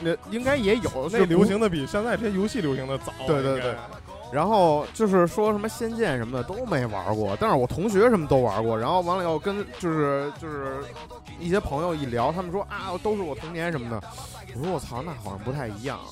[0.00, 3.12] 那应该也有，那流行的比现在这些游戏流行的早。
[3.26, 3.74] 对对对。
[4.32, 8.78] 然后就是说什么仙剑什么的都没玩过，但是我同学什么都玩过。
[8.78, 10.78] 然后完了以后跟就是就是
[11.38, 14.02] 一些朋友一聊，他们说啊都是我童年什么的。
[14.58, 15.98] 我说我操，那好像不太一样。
[15.98, 16.04] 啊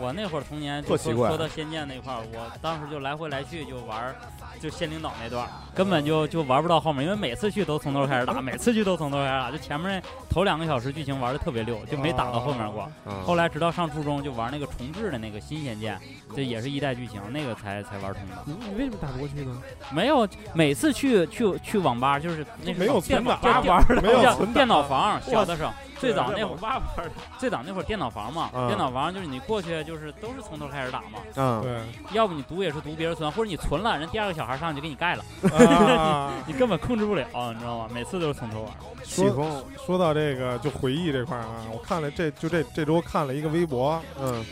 [0.00, 4.14] 我那会儿童年就说到仙剑那块儿，我当时就来回来去就玩，
[4.60, 12.90] 就仙灵岛那段，根本就就玩不到后面，因为每次去都从头开始打，每次去都从头开始打，就前面头两个小时剧情玩的特别溜，就没打到后面过。
[13.24, 15.98] 后来直到上初中就玩那个重置的那个新仙剑，
[16.34, 18.42] 这也是一代剧情，那个才才玩通的。
[18.46, 19.62] 你你为什么打不过去呢？
[19.90, 25.70] 没有，每次去去去网吧就是那没有电脑玩的，没有电脑房小的时候。
[26.02, 26.82] 最早那会儿，
[27.38, 31.20] 最早那会儿电脑房嘛，电脑房就是你过去就是都是从头开始打嘛。
[31.36, 31.80] 嗯，对。
[32.12, 35.24] 要不你读也是读别人存，或者你存了，人第二个小孩上去就给你盖了，
[36.46, 37.88] 你根本控制不了，你知道吗？
[37.94, 38.72] 每次都是从头玩。
[39.04, 44.44] 说说到这个就回忆这块啊，我看了这就这这周看了一个微博，嗯，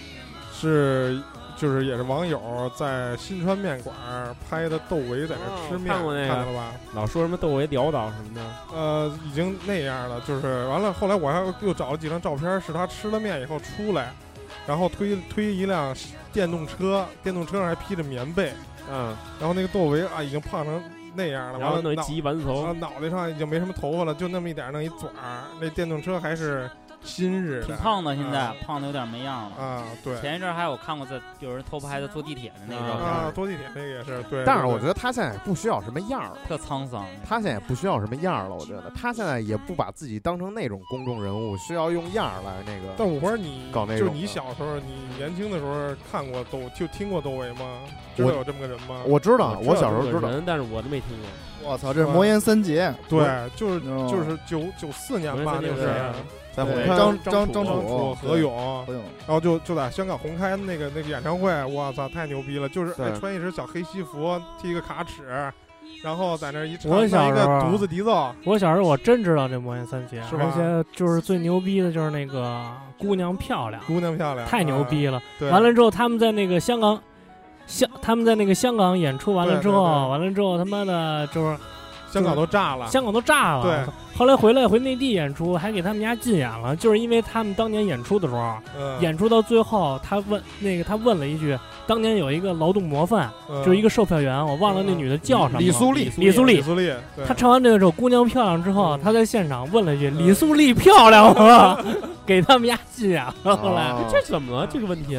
[0.53, 1.21] 是。
[1.61, 2.41] 就是也是网友
[2.75, 3.95] 在新川面馆
[4.49, 6.73] 拍的窦唯在那吃面，看过那个了吧？
[6.95, 8.41] 老说什么窦唯潦倒什么的。
[8.73, 10.19] 呃，已经那样了。
[10.23, 14.11] 就是完了，后来我还又找了几张照片，是他吃了面以后出来，
[14.67, 15.95] 然后推推一辆
[16.33, 18.55] 电动车，电动车上还披着棉被。
[18.91, 19.15] 嗯。
[19.39, 20.83] 然后那个窦唯啊，已经胖成
[21.15, 21.59] 那样了。
[21.59, 22.73] 完了，弄一鸡丸子头。
[22.73, 25.45] 脑袋上已经没什么头发了，就那么一点，弄一嘴儿。
[25.61, 26.71] 那电动车还是
[27.03, 29.85] 新日，挺胖的，现在胖的有点没样了啊。
[30.05, 34.23] 对，前一阵还有看过在有人偷拍他坐地铁的那个照片啊，坐地铁那个也是。
[34.25, 37.07] 对，但是我觉得他现在不需要什么样了，特沧桑。
[37.27, 42.95] 他现在也不需要什么样了，我觉得他现在也不把自己当成那种公众人物，需要用样来那个。
[42.97, 47.81] 但五花，你搞那种，就你小时候，你年轻的时候看过窦，就听过窦唯吗？
[48.17, 49.03] 知道有这么个人吗？
[49.07, 51.71] 我知道，我小时候知道，但是我都没听过。
[51.71, 55.89] 我操，这是魔岩三杰，对，就是就是九九四年吧，那是
[56.53, 58.85] 在张张张楚何勇，
[59.27, 62.69] 然后就就在香港红开那个那个演唱会，我操，太牛逼了！
[62.69, 65.53] 就是穿一身小黑西服，剃一个卡尺，
[66.03, 68.35] 然后在那一唱一个独子笛奏。
[68.45, 72.61] 我小时候我真知道这魔岩三杰，而且就是最牛逼的就是那个
[72.99, 75.23] 姑娘漂亮，姑娘漂亮，太牛逼了。
[75.51, 77.01] 完了之后他们在那个香港。
[77.67, 81.57] 香他们在那个香港演出完了之后，完了之后他妈的就是
[82.11, 83.63] 香港都炸了，香港都炸了。
[83.63, 88.57] 对，后来回来回内地演出，还给他们家禁演了，就是因为他们当年演出的时候，
[89.01, 93.31] 演出到最后，他问那个他问了一句，当年有一个劳动模范，
[93.65, 96.93] 就是一个售票员，我忘了那女的叫什么，李苏丽，李苏丽，李苏丽。
[97.27, 101.79] 他唱完这个首《姑娘漂亮》之后，他在现场问了一句：“李苏丽漂亮吗？”
[102.27, 103.57] 给他们家禁演了。
[103.57, 104.67] 后来这怎么了？
[104.67, 105.19] 这个问题？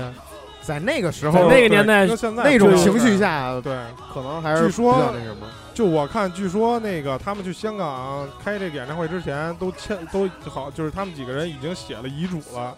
[0.62, 2.06] 在那个时候，那个年代，
[2.44, 3.76] 那种情绪下，对，
[4.14, 5.48] 可能还是据说那什么。
[5.74, 12.76] 就我看，据说那个他们去香港开这个演唱会之前，都签都好，就是他们几个人已经写了遗嘱了，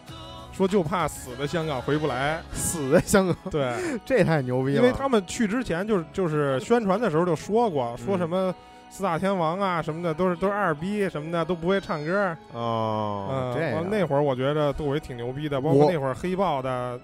[0.53, 3.35] 说就怕死在香港回不来，死在香港。
[3.49, 3.73] 对，
[4.05, 4.77] 这太牛逼了。
[4.77, 8.53] 因为他们去之前，就是就是宣传的时候就说过，说什么
[8.91, 12.37] 四大天王啊什么的，都是都是二逼什么的，都不会唱歌。
[12.53, 16.97] 哦，嗯，那会儿我觉得窦唯挺牛逼的，包括那会儿黑豹的。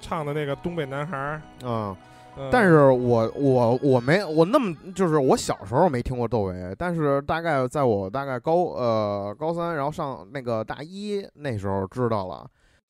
[0.00, 1.96] 唱的那个东北男孩儿，嗯，
[2.50, 12.46] 但是我我我没我那么就是我小时候没听过窦唯，但是大概在我大概高呃高三，然后上那个大一那时候知道了，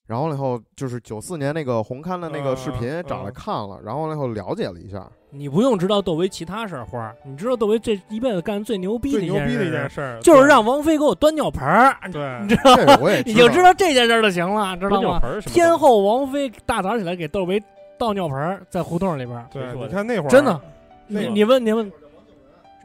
[0.09, 5.07] 然后以后就是九四年那个红刊的那个视频找来看了，然后以后了解了一下。
[5.31, 11.94] 你不用知道窦唯其他事儿，花儿，你知道窦唯这一辈子干最牛逼最牛逼的一件事儿，就是让王菲给我端尿盆儿。
[12.11, 13.11] 对，你知道吗？
[13.27, 15.21] 你就知道这件事就行了，知道吗？
[15.44, 17.62] 天后王菲大早起来给窦唯
[17.99, 19.47] 倒尿盆儿，在胡同里边。
[19.53, 20.59] 对，你看那会儿真的，
[21.07, 21.92] 你你问你问，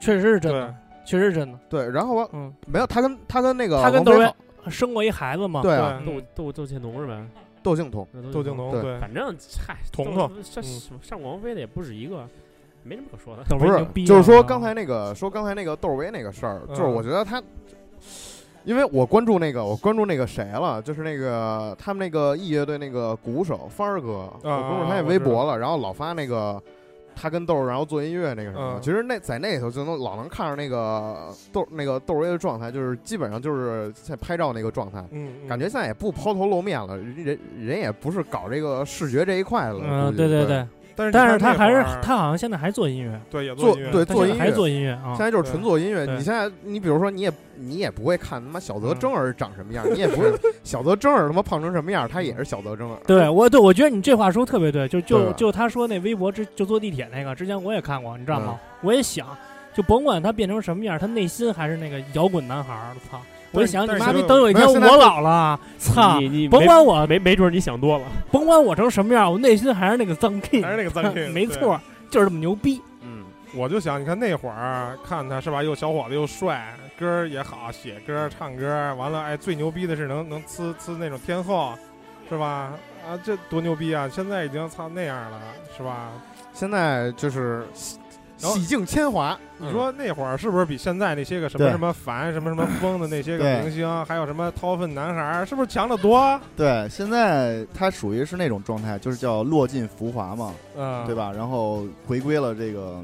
[0.01, 1.57] 确实是真的，确实是真的。
[1.69, 4.29] 对，然后我嗯，没有他跟他跟那个他跟窦唯
[4.69, 5.61] 生过一孩子嘛？
[5.61, 7.25] 对啊，窦窦窦靖童是吧？
[7.61, 10.63] 窦靖童，窦靖童，对，反正嗨， 童童上
[11.01, 12.27] 上王菲的也不止一个。
[12.85, 17.41] 没什么可说的，不是，就是说刚才那个说刚才那个窦唯那个事儿，就是我觉得他，
[18.65, 26.61] 因为我关注那个我关注那个谁了，就是那个他们那个 E 乐队那个鼓手帆儿哥，我关注他也微博了，然后老发那个
[27.15, 40.45] 他跟窦然后做音乐那个什么，其实那在那里头就能老能看着那个豆那个豆儿爷的状态，就是基本上就是在拍照那个状态，嗯，感觉现在也不抛头露面了，人人也不是搞这个视觉这一块了，嗯，对对。
[40.45, 40.67] 对。
[40.95, 45.15] 但是但是他还是他好像现在还做音乐，对，也做对做音乐，还做音乐啊！
[45.15, 46.05] 现在就是纯做音乐。
[46.05, 50.31] 你现在你比如说，你也你也不会看他妈小泽征尔长什么样，你也不会
[50.63, 52.97] 小泽征尔他妈胖成什么样，他也是小泽征尔。
[53.07, 58.59] 对我对我觉得你这话说特别对，就就就他说那微博之就坐地铁那个，之前我也看过，你知道吗？
[58.81, 59.27] 我也想，
[59.73, 62.95] 就甭管他变成什么样，他内心还是那个摇滚男孩儿。
[63.09, 63.19] 操！
[63.53, 66.19] 我就想你妈逼，等有一天我老了，操！
[66.49, 72.81] 甭管我没没准你想多了， 甭管我成什么样，我内心还是那个脏 King，还是那个脏 King， 没错，就是这么牛逼。
[73.01, 73.23] 嗯，
[73.55, 81.73] 我就想，你看那会儿看他是吧，又小伙子又帅，歌儿也好，写歌唱歌，完了哎，最牛逼的是能能呲呲那种天后，
[82.27, 82.71] 是吧？
[83.07, 84.09] 啊，这多牛逼啊！
[84.11, 85.39] 现在已经操那样了，
[85.77, 86.09] 是吧？
[86.53, 87.67] 现在就是。
[88.37, 96.39] 洗尽铅华，你说那会儿是不是比现在那些个什么什么凡、什么什么疯的那些个明星，还有什么掏粪男孩，是不是强得多？
[96.55, 101.31] 对，现在他属于是那种状态，就是叫落尽浮华嘛，嗯，对吧？
[101.31, 103.01] 然后回归了这个，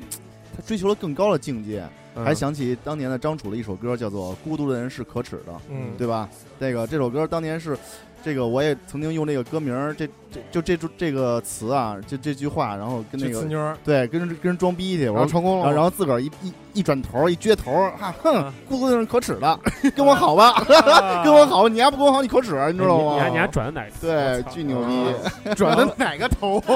[0.55, 1.83] 他追求了更高的境界，
[2.15, 6.27] 还想起当年的张楚的一首歌，叫做《孤独的人是可耻的》，嗯，对吧？
[6.57, 7.77] 那个这首歌当年是。
[8.23, 13.41] 这个我也曾经用这个歌名儿，这这就这这个词啊，就这句话，然后跟那个
[13.83, 19.59] 对跟跟人装逼去，我说成功了，然后自个儿一一一转头一撅头，哈哼，孤独的人可耻的，
[19.95, 20.63] 跟我好吧，
[21.23, 23.13] 跟我好，你还不跟我好，你可耻，你知道吗？
[23.15, 23.87] 你还你还转的哪？
[24.01, 26.61] 对，巨牛逼，转的哪个头？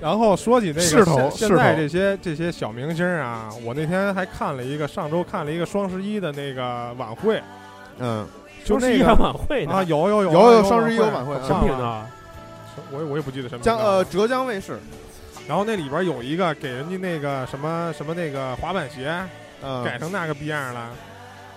[0.00, 7.42] 然后说起那个现现在这些这些小明星啊，我那天还看了一个，上周看了一个双十一的那个晚会，
[7.98, 8.26] 嗯，
[8.64, 12.06] 就那个晚会啊，有有有有有双十一有晚会，什么频道？
[12.90, 13.62] 我我也不记得什么。
[13.62, 14.78] 江呃浙江卫视，
[15.46, 19.12] 然后那里边有一个给人家那个什么什么那个滑板鞋，
[19.62, 20.88] 嗯，改成那个逼样了，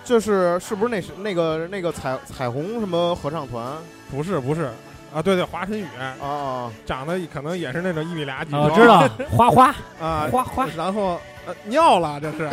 [0.04, 3.72] 就是是不是那是那个那个彩彩虹什么合唱团？
[4.10, 4.70] 不是不是
[5.14, 5.86] 啊，对对，华晨宇
[6.20, 8.54] 啊，长得可能也是那种一米俩几。
[8.54, 11.20] 我知道， 花花啊，花花，然后。
[11.46, 12.50] 呃，尿了，这是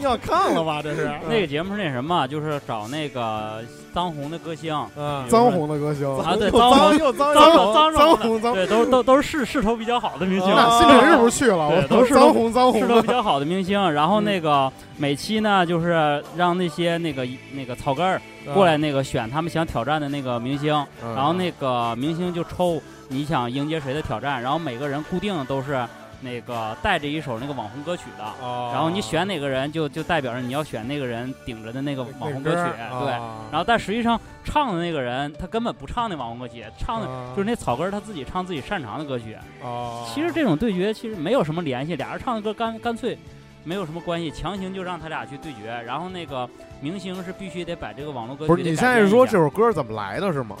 [0.00, 0.80] 尿炕了吧？
[0.82, 2.26] 这是 那个节目是那什么？
[2.28, 3.62] 就是找那个
[3.94, 10.48] 当红的歌星，嗯，脏红的歌星啊， 对，当红又脏脏脏脏红脏，对，都都都是势势头比较好的明星。
[10.54, 11.68] 那新辰是不是去了？
[11.70, 13.90] 对，都是脏红脏红，势头比较好的明星。
[13.92, 18.20] 然后那个每期呢，就是让那些那个那个草根儿
[18.52, 20.74] 过来，那个选他们想挑战的那个明星，
[21.14, 25.86] 然后那个明星就抽你想迎接谁的挑战，然后每个人固定都是。
[26.20, 28.24] 那个带着一首那个网红歌曲的，
[28.72, 33.10] 然后你选哪个人，就就代表着你要选那个人顶着的那个网红歌曲，对。
[33.50, 39.36] 然后但实际上唱的那个人他根本不唱那网红歌曲，唱的就是那草根他自己唱自己擅长的歌曲。
[39.62, 40.04] 哦。
[40.12, 43.16] 其实这种对决其实没有什么联系，俩人唱的歌干干脆
[43.64, 45.70] 没有什么关系，强行就让他俩去对决。
[45.86, 46.48] 然后那个
[46.80, 48.48] 明星是必须得把这个网络歌曲。
[48.48, 50.56] 不是你现在是说这首歌怎么来的是吗？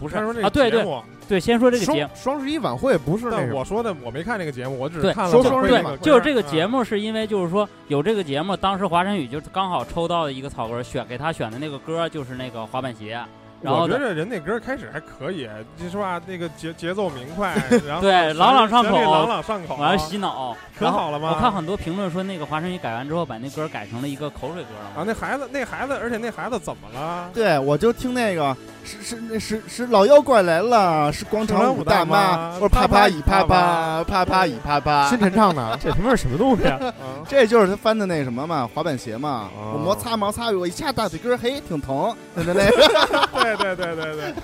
[0.00, 0.84] 不是啊，对对
[1.28, 2.10] 对，先说这个节目。
[2.14, 5.96] 双十一晚会不是那我说的，我没看那个节目，我只是看了双十一晚会。
[5.98, 13.20] 就是这个节目，是因为就是说有这个节目，当时华晨宇就刚好抽到的一个草根，选给他选的那个歌就是那个滑板鞋。
[13.62, 15.46] 我觉得人那歌开始还可以，
[15.78, 17.54] 就是吧，那个节节奏明快，
[17.86, 21.34] 然后对朗朗上口，朗朗上口，完了洗脑，可好了吗？
[21.34, 25.02] 我看很多评论说那个华晨宇改完之后，把那歌改成了一个口水歌了。
[25.02, 27.28] 啊，那孩子，那孩子，而且那孩子怎么了？
[27.34, 36.62] 对，我就听那个是是那是是老妖怪来了，是广场舞大妈，我啪啪一啪啪啪啪一啪啪，新陈唱的， 这他妈是什么东西？
[37.28, 44.34] 这就是他翻的那什么嘛，滑板鞋嘛，我摩擦摩擦，我一掐大腿根，嘿，挺疼， 对对对，对对对对对。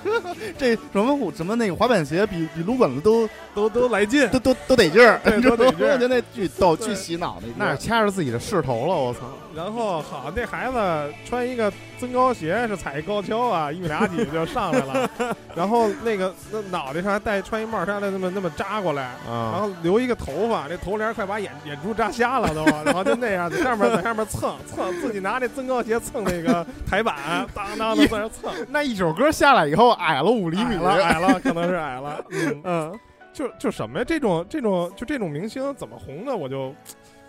[0.57, 9.19] 这什么什么那个滑板鞋比比撸管子都都都来劲，都都都得劲儿，都得劲儿，就那巨逗巨洗脑的，那是掐着自己的势头了，我操！
[9.57, 15.09] 然后好，那孩子穿一个增高鞋是踩一高跷啊，一米俩几就上来了。
[15.55, 22.63] 然后那个那脑袋上还戴穿一帽衫的那么那么扎过来，然后留一个头发，那头帘快把眼眼珠扎瞎了都。
[22.85, 27.15] 然后就那样在上面在上面蹭蹭，自己拿那增高鞋蹭那个台板，
[27.55, 28.53] 当当的在那蹭。
[28.69, 32.23] 那一首歌下来以后矮了五厘米了，矮了可能是矮了。
[32.29, 32.99] 嗯嗯，
[33.33, 34.05] 就就什么呀？
[34.07, 36.35] 这种这种就这种明星怎么红的？
[36.35, 36.71] 我就。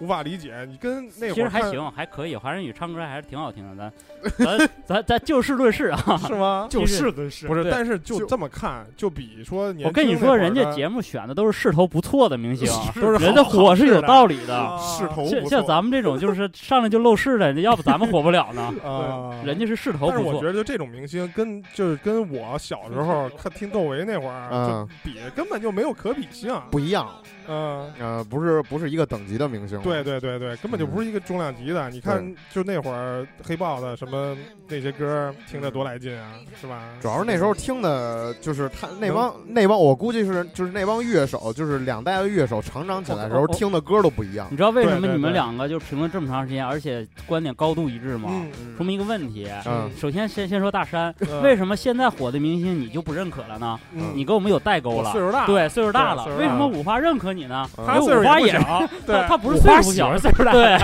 [0.00, 2.37] 无法理解，你跟那会儿其实还行，还可以。
[2.37, 3.92] 华晨宇唱歌还是挺好听的，
[4.38, 6.66] 咱咱咱咱就事论事啊， 是吗？
[6.70, 7.68] 就事论事，不是。
[7.70, 12.68] 但是就这么看，就比说，我跟你说，人家节目选的都是势头不错的明星，
[13.00, 14.78] 都是人家火是有道理的。
[14.78, 18.72] 势头像像咱们这种，就是 上来就露势的，要不咱们火不了呢。
[18.84, 20.12] 啊，人家是势头不错。
[20.12, 27.08] 但是我觉得，就这种明星，跟就是跟我小时候看听窦唯那会儿比，根本就没有可比性，不一样。
[27.48, 29.80] 嗯呃，不是不是一个等级的明星。
[29.80, 31.88] 对对对对，根本就不是一个重量级的。
[31.90, 34.37] 你看，就那会儿黑豹的什么
[34.68, 36.80] 那些歌，听着多来劲啊，是吧？
[37.00, 44.46] 主要是那时候听的，就是他那帮那帮，我估计是就是那帮乐手，就是两代的乐手成长起来的时候听的歌都不一样。
[44.50, 48.30] 你知道为什么你们两个就评论这么长时间，而且观点高度一致吗？
[48.76, 49.48] 说明一个问题。
[49.66, 49.90] 嗯。
[49.96, 53.78] 首先先先说大山， 为什么现在火的明星你就不认可了呢？
[54.14, 55.11] 你跟我们有代沟了。
[55.12, 55.46] 岁数大。
[55.46, 56.26] 对，岁数大了。
[56.37, 57.68] 为什么五花认可你呢？
[57.87, 60.53] 他岁数花也小， 他他不是岁数小，岁数大。
[60.53, 60.79] 对，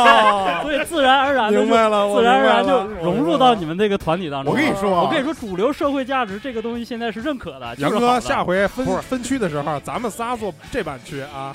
[0.62, 4.52] 所以自然而然明白了，自然而然就融入到你们这个团体当中。
[4.52, 7.74] 我跟你说，我跟你说，主流社会价值这个东西现在是认可的。
[7.78, 11.54] 杨哥，下回分分区的时候，咱们仨坐这版区啊，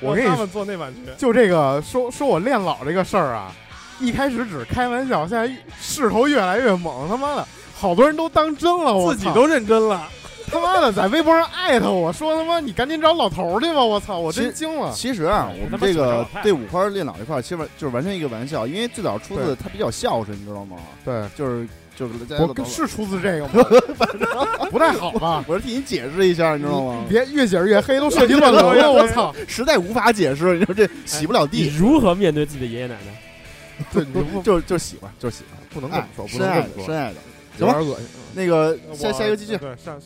[0.00, 1.00] 我跟他们坐那版区。
[1.16, 3.52] 就这个说说我练老这个事儿啊，
[4.00, 10.02] 一开始只是开玩笑，现在势头越来越猛，他妈的，好多人都当真了，我自己都认真了。
[10.50, 13.84] 他妈的，在微博上艾特我说他妈你赶紧找老头去吧！
[13.84, 14.92] 我操，我真惊了。
[14.92, 20.76] 其实啊，我们这个对五花练脑这块，其实就是完全一个玩笑，因为最早出自他比较孝顺，你知道吗？
[21.04, 23.64] 对，就是就是我是出自这个吗？
[23.96, 25.44] 反 正不太好吧？
[25.46, 27.04] 我是替你解释一下，你知道吗？
[27.08, 29.34] 别越解释越黑，都涉及乱伦了，我操！
[29.48, 33.84] 实在无法解释，你说这洗不了地，如何面对自己的爷爷奶奶？
[33.92, 34.04] 对，
[34.44, 37.16] 就就喜欢，就喜欢，不能这么说，深爱的，深爱的，
[37.58, 38.06] 有点恶心。
[38.34, 39.56] 那个下下一个继续。
[39.56, 39.96] 对，上。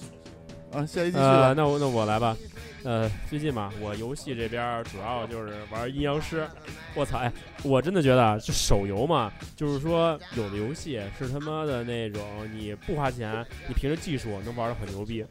[0.79, 1.19] 啊，下一继续。
[1.19, 2.37] 呃，那我那我来吧。
[2.85, 6.47] 呃，最近嘛，我游戏这边主要就是玩阴阳师。
[6.95, 7.33] 我操，哎，
[7.65, 12.23] 我真的觉得啊，就手游嘛，就是说有的游戏是他妈的那种
[12.55, 15.25] 你不花钱，你凭着技术能玩的很牛逼。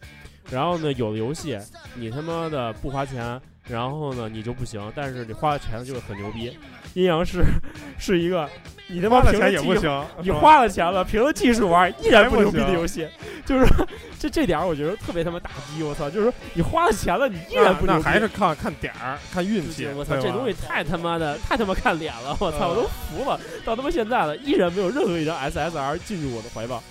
[0.51, 1.57] 然后呢，有的游戏
[1.95, 3.39] 你他妈的不花钱，
[3.69, 6.57] 然后呢你就不行，但是你花了钱就是很牛逼。
[6.93, 7.41] 阴阳师
[7.97, 8.47] 是一个。
[8.87, 13.07] 你他妈花了钱也不行， 你花了钱了，凭着技术玩依然不牛逼的游戏。
[13.45, 13.87] 就是说
[14.19, 16.09] 这这点我觉得特别他妈打击，我操！
[16.09, 19.87] 就是说你花了钱了，你依然不那还是看看点儿，看运气。
[19.95, 23.39] 我操，这东西太他妈的太他妈看脸了，我操，我都服了。
[23.63, 26.81] 到他妈现在了，依然没有任何一张 SSR 进入我的怀抱。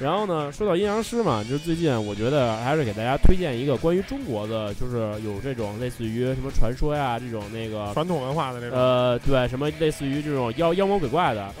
[0.00, 11.52] 然后呢，说到阴阳师嘛，就是最近我觉得还是给大家推荐一个关于中国的，就是有这种类似于什么传说呀，这种那个传统文化的那种，呃，对，什么类似于这种妖妖魔鬼怪的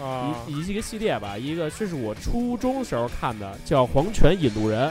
[0.46, 1.36] 一一个系列吧。
[1.36, 4.88] 一个这是我初中时候看的，叫《黄泉引路人》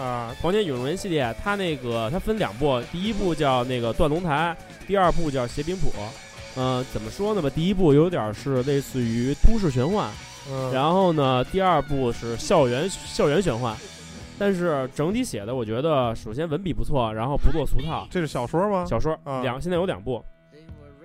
[0.00, 5.92] 啊，《黄泉引路人》系列，它那个它分两部，第一部叫那个断龙台，第二部叫邪兵谱。
[6.56, 7.50] 嗯，怎么说呢吧？
[7.50, 10.10] 第一部有点是类似于都市玄幻。
[10.72, 13.76] 然后呢，第二部是校园校园玄幻，
[14.38, 18.06] 但是整体写的我觉得，首先文笔不错，然后不落俗套。
[18.10, 18.84] 这是小说吗？
[18.84, 20.24] 小说，两现在有两部。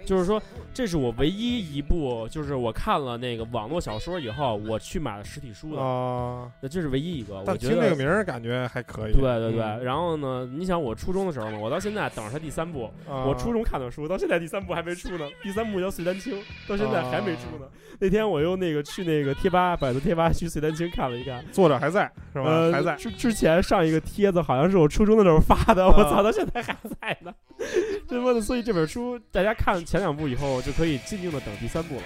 [0.06, 0.42] 就是说，
[0.74, 6.50] 这是我唯一一部，就是我看了那个网络小说以后，我去买了实体书的啊。
[6.62, 7.40] 那这是唯一一个。
[7.40, 9.14] 我觉得听这个名儿感觉还可以。
[9.14, 9.84] 对对对。
[9.84, 12.90] 然后呢，你想我初中的时候嘛，我到现在等着他第三部。
[13.08, 15.28] 我初中看的书，到现在第三部还没出呢。
[15.42, 16.34] 第三部叫《碎丹青》，
[16.68, 17.66] 到现在还没出呢。
[18.00, 22.70] 那天我又那个去那个贴吧，百度贴吧去《碎丹青》看了一看，作者还在是吧？
[22.72, 22.96] 还在。
[22.96, 27.34] 之之前上一个帖子好像是我初中的时候发的，我操，到现在还在呢。
[28.08, 32.04] 真的，所以这本书大家看前两部以后就可以静静的等第三部了。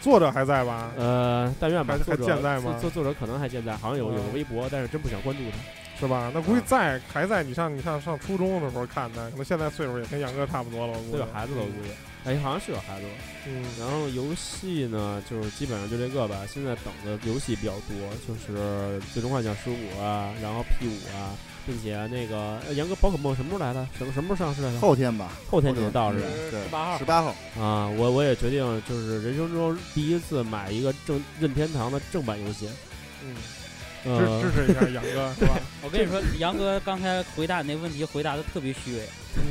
[0.00, 0.90] 作者还在吧？
[0.96, 1.94] 呃，但愿吧。
[2.06, 2.74] 还健在吗？
[2.80, 6.30] 作作者可能还健在，好像有有个微博，但是真不想关注他，是吧？
[6.32, 7.42] 那估计在还在。
[7.42, 10.94] 你上你上上初中的时候看的，可能现在岁数也跟杨哥差不多了。
[11.12, 11.90] 都有孩子了，我估计。
[12.24, 13.12] 哎，好像是有孩子了。
[13.46, 13.62] 嗯。
[13.78, 16.46] 然后游戏呢，就是基本上就这个吧。
[16.48, 17.94] 现在等的游戏比较多，
[18.26, 21.36] 就是《最终幻想十五》啊，然后 P 五啊。
[21.66, 23.86] 并且那个杨哥宝可梦什么时候来的？
[23.96, 24.80] 什么什么时候上市来的？
[24.80, 26.26] 后天吧，后天就能到是吧？
[26.58, 27.28] 十八号，十八号
[27.60, 27.88] 啊！
[27.96, 32.68] 我我也决定，就是人生中第一次买一个正任天堂的正版游戏。
[33.22, 33.34] 嗯，
[34.04, 35.58] 支支持一下杨哥是吧？
[35.84, 39.06] 我跟你说，杨哥刚才回答那问题回答的特别虚伪。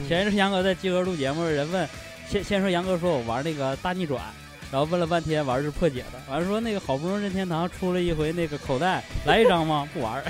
[0.08, 1.88] 前一阵杨哥在集合录节目，人问，
[2.28, 4.24] 先先说杨哥说我玩那个大逆转。
[4.72, 6.20] 然后问了半天，玩是破解的。
[6.30, 9.88] 完了说那个好不容易任天堂出了一回那个口袋，来一张吗？
[9.94, 10.24] 不玩。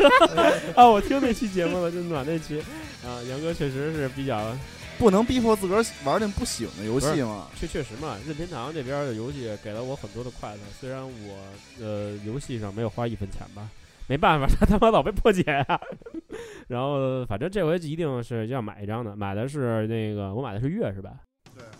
[0.74, 2.60] 啊，我听那期节目了，就暖那期。
[3.04, 4.56] 啊，杨哥确实是比较
[4.98, 7.46] 不能逼迫自个儿玩那不喜欢的游戏嘛。
[7.54, 10.60] 确确实嘛，任天堂这边的游戏给了我很多的快乐。
[10.80, 11.36] 虽然我
[11.80, 13.68] 呃游戏上没有花一分钱吧，
[14.06, 15.80] 没办法， 他他妈老被破解啊。
[16.68, 21.12] 然后反正这回一定是要买一张的，买的是那个我买的是月是吧？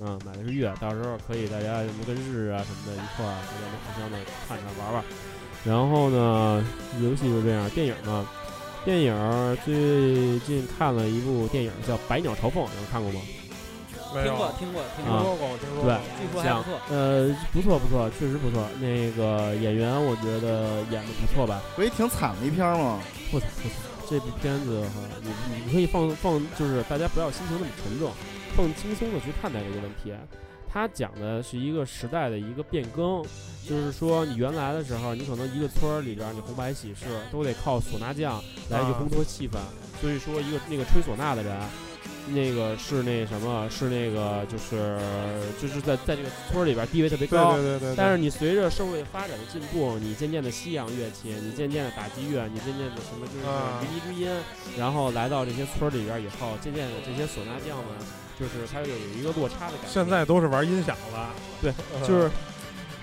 [0.00, 5.04] 嗯，买的是月，到时候可以大家什么跟日啊什么的一块儿，大家能互相的看看玩玩。
[5.64, 6.64] 然后呢，
[7.02, 8.26] 游戏就这样，电影呢，
[8.84, 13.20] 电影最近看了一部电影叫《百鸟朝凤》，有看过吗？
[14.10, 15.84] 听过，听过，听说过，听说过。
[15.84, 16.80] 对，据说还不错。
[16.88, 18.66] 呃，不错，不错，确实不错。
[18.80, 21.60] 那个演员，我觉得演的不错吧？
[21.76, 23.00] 不也挺惨的一片吗？
[23.30, 23.76] 不惨，不惨。
[24.08, 25.28] 这部片子哈，你
[25.66, 28.10] 你可以放放，就是大家不要心情那么沉重。
[28.58, 30.12] 更轻松的去看待这个问题，
[30.68, 33.22] 它讲的是一个时代的一个变更，
[33.64, 39.58] 就是说你原来的时候，你可能一个村儿里边，你红白喜事都得靠唢呐匠来去烘托气氛，
[40.00, 41.56] 所以说一个那个吹唢呐的人，
[42.34, 44.98] 那个是那什么，是那个就是
[45.62, 47.94] 就是在在这个村儿里边地位特别高，对对对。
[47.96, 54.28] 但是你随着社会发展的进步，你渐渐的西洋乐器，你渐渐的打击乐，你渐渐的什么就是靡靡之音，
[54.76, 57.86] 然后来到这些村儿里边以后，渐渐的这些唢呐匠们。
[58.38, 59.88] 就是它有一个落差的感觉。
[59.88, 61.30] 现在都是玩音响了，
[61.60, 61.72] 对，
[62.06, 62.30] 就是，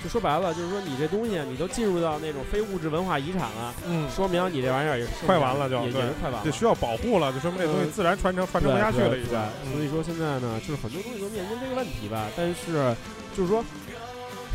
[0.04, 9.32] 就说白了，就是说你这东西你都进入到那种非物质文化遗产了，嗯，说明你这玩意儿也快完了，就也是快完了，就需要保护了，就说明这东西自然传承传承不下去了，已经。
[9.74, 12.28] 所以说现在呢，就是很多东西都面临这个问题吧。
[12.38, 12.96] 但是
[13.36, 13.64] 就是说，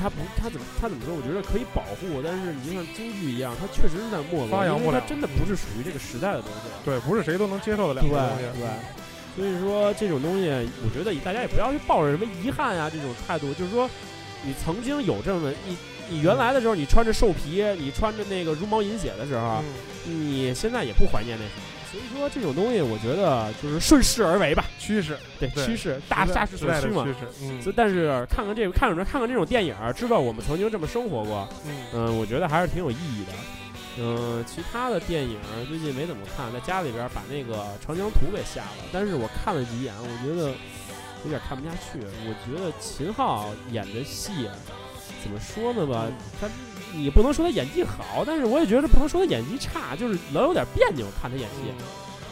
[0.01, 1.14] 它不，它怎么，它怎么说？
[1.14, 6.70] 我觉得可以保护，但是你就像京剧一样，它确实是在没落，因为它真的不是属于这个时代的东西。
[6.85, 8.59] 对，不是谁都能接受得了的东西。
[8.59, 8.70] 对。
[9.37, 10.49] 所以说这种东西，
[10.85, 13.89] 我觉得大家也不要去抱着什么遗憾啊这种态度，就是说，
[14.45, 15.76] 你曾经有这么你
[16.09, 19.62] 你原来的时候，你穿着兽皮，你穿着那个茹毛饮血的时候，
[20.05, 21.62] 你现在也不怀念那什么。
[21.91, 27.05] 所以说这种东西，我觉得就是顺势而为吧，趋势对趋势大大势所趋嘛。
[27.05, 27.72] 趋势，嗯。
[27.74, 31.49] 但是看看这个，看看看看这种电影，知道我们曾经这么生活过，
[31.93, 33.33] 嗯，我觉得还是挺有意义的。
[33.99, 35.36] 嗯，其他的电影
[35.68, 38.84] 最近没怎么看，在家里边把那个《长江图》给下了。
[38.93, 40.51] 但是我看了几眼，我觉得
[41.24, 41.99] 有点看不下去。
[42.24, 44.49] 我觉得秦昊演的戏，
[45.22, 46.07] 怎么说呢吧？
[46.41, 46.49] 他
[46.95, 51.07] 你不能说他演技好，但是我也觉得不能说他演技差，就是老有点别扭。
[51.20, 51.72] 看他演戏，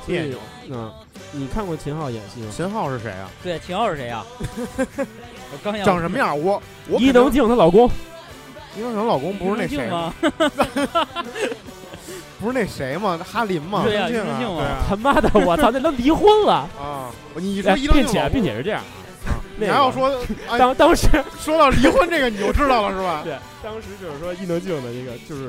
[0.07, 0.39] 别扭。
[0.71, 0.93] 嗯，
[1.33, 2.53] 你看过秦昊演戏吗？
[2.55, 3.31] 秦昊是谁啊？
[3.43, 4.25] 对，秦昊是谁啊？
[5.51, 6.39] 我刚长什么样？
[6.41, 7.91] 我我伊能静她老公。
[8.77, 10.13] 伊能静老公不是那谁吗？
[12.41, 13.19] 不 不是那谁吗？
[13.19, 13.83] 哈林吗？
[13.85, 17.11] 对呀，伊能静啊，他妈的，我操，那都离婚了 啊！
[17.35, 18.81] 你说伊能并且并且是这样，
[19.57, 20.17] 你还要说
[20.59, 21.09] 当当时
[21.41, 23.23] 说到离婚这个，你就知道了是吧？
[23.25, 25.49] 对，当时就是说伊能静的那个就是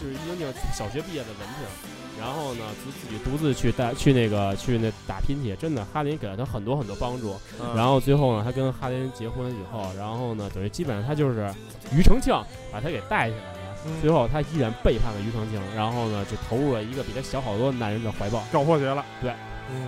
[0.00, 1.97] 就是伊能静小学毕业的文凭。
[2.18, 7.36] 然后呢，自自己独自去带去那个去那打拼去，真的，哈林给了他很多很多帮助。
[7.74, 11.52] 然后最后呢，他跟哈林结婚以后，然后呢，等于基本上他就是
[11.92, 12.34] 庾澄庆
[12.72, 13.58] 把他给带起来了。
[14.02, 19.04] 最后他依然背叛了庾澄庆，然后呢，就投入了一个比他小好多男人的怀抱，搞破鞋了。
[19.22, 19.32] 对，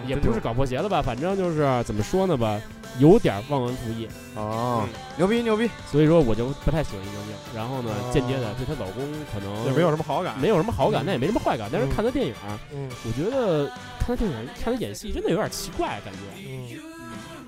[0.06, 2.60] 也不是搞破鞋了吧，反正就是怎么说呢吧。
[2.98, 4.84] 有点忘恩负义哦，
[5.16, 7.32] 牛逼牛逼，所以说我就不太喜欢伊能静。
[7.54, 11.70] 然后呢，间接的对她老公可能也没有什么好感，没有什么好感，那也没什么坏感。
[11.72, 12.34] 但是看她电影，
[12.74, 13.68] 嗯，我觉得
[14.00, 16.18] 看她电影，看她演戏真的有点奇怪，感觉。
[16.44, 16.66] 嗯，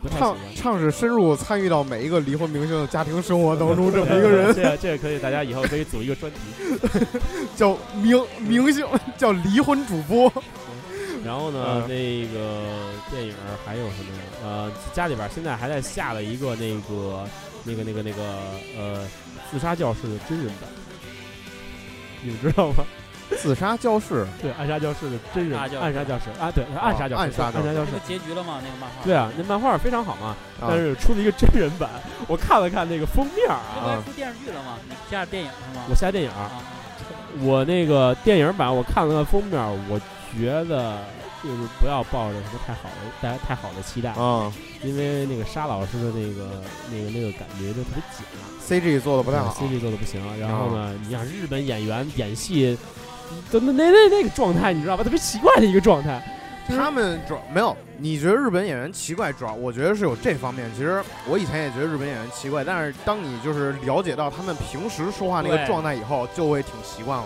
[0.01, 4.55] 不太唱唱是深入参与到每一个离婚明星的家庭生活当中 这么一个人。
[4.55, 6.39] 这这可以，大家以后可以组一个专题，
[7.57, 8.87] 叫明明星
[9.18, 10.33] 叫离婚主播。
[11.24, 14.12] 然后呢，那个电影还有什么？
[14.44, 17.24] 呃，家里边现在还在下了一个那个、
[17.64, 18.22] 那个、那个、那个
[18.76, 19.06] 呃，
[19.50, 20.68] 自杀教室的真人版，
[22.22, 22.84] 你们知道吗？
[23.40, 28.60] 自杀教室，对，暗杀教室的真人，暗杀教室啊，对，暗杀教室，暗杀暗杀教室，结局了吗？
[28.62, 29.04] 那个漫画？
[29.04, 31.88] 对啊，那漫画非常好嘛，但是出了一个真人版，
[32.28, 34.76] 我看了看那个封面啊，出电视剧了吗？
[34.86, 35.84] 你下电影是吗？
[35.88, 36.30] 我下电影，
[37.40, 39.58] 我那个电影版我看了看封面，
[39.88, 40.00] 我。
[40.39, 40.99] 觉得
[41.43, 44.53] 就是不要抱着什么太好的、太太好的期待啊，
[44.83, 48.24] 因为那个沙老师的那个、那个、那个感觉就特别假
[48.66, 50.20] ，CG 做的不太好，CG 做的不行。
[50.39, 52.76] 然后呢，你像日本演员演戏，
[53.51, 55.05] 都那那那那个状态，你知道吧？
[55.05, 56.22] 特别奇怪的一个状态。
[56.68, 59.32] 他们主要没有，你觉得日本演员奇怪？
[59.32, 60.70] 主要我觉得是有这方面。
[60.76, 67.24] 其实我以前也觉得日本演员奇怪，但是当你就是了解到他们平时说话那个状态以后，就会挺习惯了。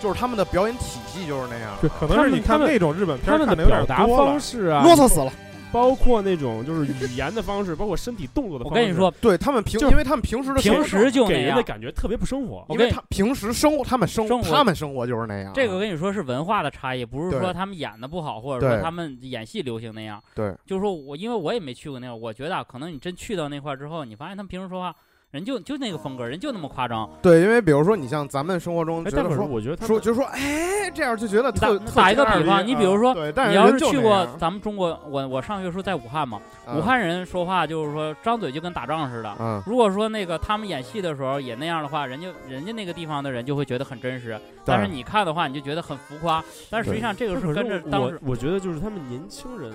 [0.00, 1.76] 就是他们的表演体系就是那样。
[1.98, 5.32] 可能是你看那种日本片他们的表达方式啊， 啰嗦死了。
[5.72, 8.80] 包括那种就是语言的方式， 包括身体动作的方式。
[8.80, 12.64] 我跟你说，对他们平，因为他们平时的平时就给人的感觉特别不生活。
[12.70, 15.52] 因为他平时生活，他们生活，他们生活就是那样。
[15.54, 20.22] 这个我跟你说是文化的差异，不是说他们演的不好，或者说他们演戏流行那样。
[20.34, 24.94] 对，就是说我因为我也没去过那样，我觉得可能你真去到那块之后，你发现他们平时说话。
[25.30, 27.06] 人就就那个风格，人就那么夸张。
[27.20, 36.40] 对，因为比如说，你像咱们生活中，觉得说，我觉得说就说，哎，这样就觉得特打一个比方，你比如说，你要是去过咱们中国，我我上学时候在武汉嘛，
[36.74, 39.36] 武汉人说话就是说张嘴就跟打仗似的。
[39.38, 39.62] 嗯。
[39.66, 44.40] 如果说那个他们演戏的时候也那样的话，人家人家那个地方的人就会觉得很真实。
[44.64, 46.42] 但是你看的话，你就觉得很浮夸。
[46.70, 49.70] 但是实际上这个是跟着当时，我觉得就是他们年轻人。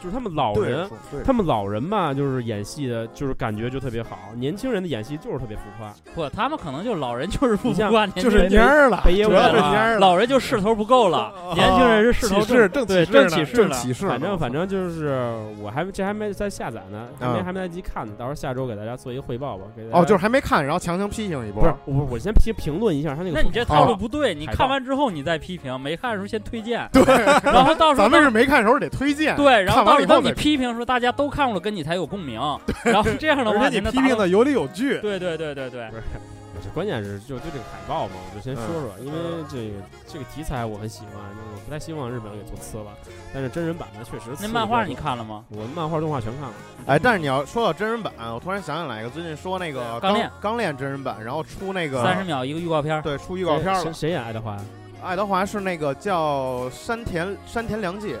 [0.00, 0.88] 就是他们老人，
[1.24, 4.18] 他们老人吧，就是演戏的，就是感觉就特别好。
[4.36, 5.92] 年轻人的演戏就是特别浮夸。
[6.14, 9.98] 不，他们可能就老人就是不浮夸，就是蔫儿了，主要是蔫儿了。
[9.98, 14.06] 老人就势头不够了，年轻人是势头正对正起势起势。
[14.06, 18.12] 反正反正就是我还这还没在下载呢，还没还没来及看呢。
[18.18, 19.64] 到时候下周给大家做一个汇报吧。
[19.92, 21.62] 哦，就是还没看，然后强行批评一波。
[21.62, 23.32] 不是，我我先评评论一下他那个。
[23.32, 26.88] 那你这套路不对，你看完之后你再批评，没看的时候先推荐。
[26.92, 27.02] 对，
[27.42, 29.34] 然后到时候咱们是没看的时候得推荐。
[29.36, 30.68] 对，然后到时候你批评。
[30.74, 32.40] 说大家都看过了，跟你才有共鸣。
[32.84, 34.98] 然后这样的话，你批评的有理有据。
[35.00, 35.90] 对对对对对。
[35.90, 39.18] 不是，关键是就就这个海报嘛，我就先说说，因为
[39.48, 41.14] 这个这个题材我很喜欢，
[41.54, 42.86] 我不太希望日本给做次了。
[43.32, 44.36] 但是真人版的确实。
[44.40, 45.44] 那漫画你看了吗？
[45.50, 46.54] 我漫画动画全看了。
[46.86, 53.92] 哎，但是你要说到真人版，我突然想起来一个，最近说那个钢炼钢炼真人版，然后出那个三十秒一个预告片，对，出预告片了。
[53.92, 54.56] 谁演爱德华？
[55.00, 58.18] 爱德华是那个叫山田山田凉介，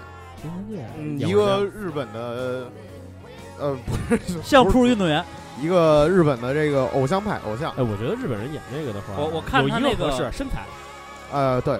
[0.98, 2.70] 嗯，一个日本的。
[3.60, 5.24] 呃，不是 相扑运动员，
[5.60, 7.72] 一个日本的这个偶像派偶像。
[7.72, 10.62] 哎，我觉得日本人演这个的话，我我看他那个是身材，
[11.32, 11.76] 呃，对，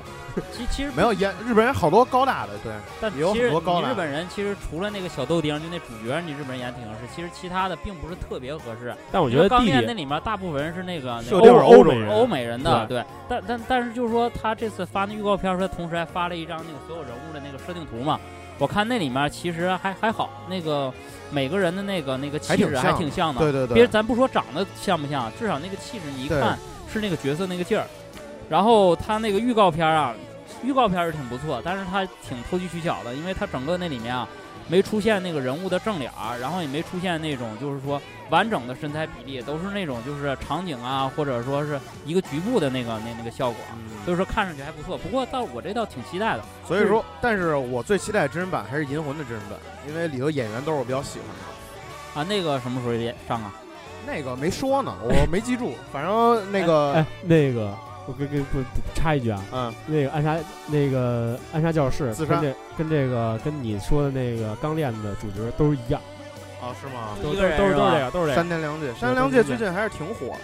[0.51, 3.93] 其其实没有演日本人好多高大的，对，但有很多高大。
[3.93, 7.07] 日本人其实除了那个小豆丁，就那主角，你日本人演挺合适。
[7.15, 8.93] 其实其他的并不是特别合适。
[9.13, 13.05] 但我觉得钢炼那里面大部分人是那个设定是欧美人，欧美人的，对。
[13.29, 18.19] 但但但是就是说，他这次发那预告片，说同时还发了一张那个所有人物的那个设定图嘛。
[18.59, 20.93] 我看那里面其实还还好，那个
[21.31, 23.41] 每个人的那个那个气质还挺像的。
[23.41, 23.75] 对对对。
[23.75, 26.59] 别咱不说长得像不像，至少那个气质你一看
[26.93, 27.87] 是那个角色那个劲儿。
[28.49, 30.15] 然后他那个预告片啊，
[30.63, 34.29] 预告片是挺不错，但是他挺投机取巧的，因为他整个那里面啊。
[34.71, 37.99] 没出现那个人物的正脸儿，然后也没出现那种就是说
[38.31, 43.61] 完整的身材比例，都是那种就是场景啊，或者说是一个局部的那个那那个效果，
[44.05, 44.99] 所以说看上去还不错。
[44.99, 46.43] 不过倒我这倒挺期待的。
[46.67, 49.59] 所以说，但是我最期待真人版还是《银魂》的真人版，
[49.89, 52.21] 因为里头演员都是我比较喜欢的。
[52.21, 53.53] 啊，那个什么时候也上啊？
[54.07, 55.73] 那个没说呢，我 没记住。
[55.93, 57.75] 反正那个哎，那个
[58.07, 58.59] 我给给不
[58.95, 66.01] 插一句啊，嗯，那个暗杀那个暗杀教室跟这跟这个跟你说的那个刚练的主角都是一样。
[66.61, 67.17] 啊，是吗？
[67.23, 68.35] 都都都是这个，都是这个。
[68.35, 70.41] 山田凉介，山田凉介最近还是挺火的。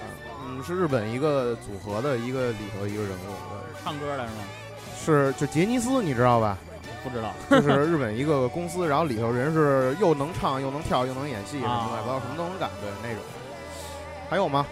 [0.47, 3.35] 嗯，是日本一个组合的一个里头一个人物。
[3.83, 4.45] 唱歌的是吗？
[5.05, 6.57] 是，就杰尼斯，你知道吧？
[7.03, 7.35] 不知道。
[7.51, 13.23] 就是日本一个公司，然后里头人是又能唱又能跳又能演戏什么乱七八糟什么都能干，对那种。
[14.31, 14.65] 还有吗？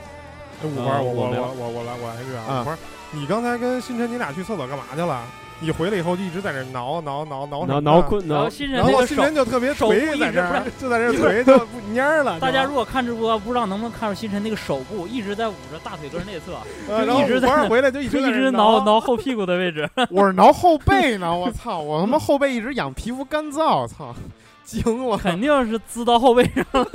[0.62, 2.78] 五花，我我我我我来我来一句啊，五花，
[3.10, 5.22] 你刚才跟星辰你俩去厕所干嘛去了？
[5.62, 12.40] 你回来以后就一直在那挠挠挠挠挠挠困，然后新人然后新辰就特别腿在这儿，就在这腿就不蔫了。
[12.40, 19.88] 大家如果看直播，不知道能不能看出新辰那个手部一直在捂着大腿根内侧，就一直在回来就一直一直挠挠后屁股的位置。
[20.10, 21.78] 我是挠后背呢，我操！
[21.78, 24.12] 我他妈后背一直痒，皮肤干燥，操，
[24.66, 25.16] 惊了！
[25.16, 26.86] 肯定是滋到后背上了，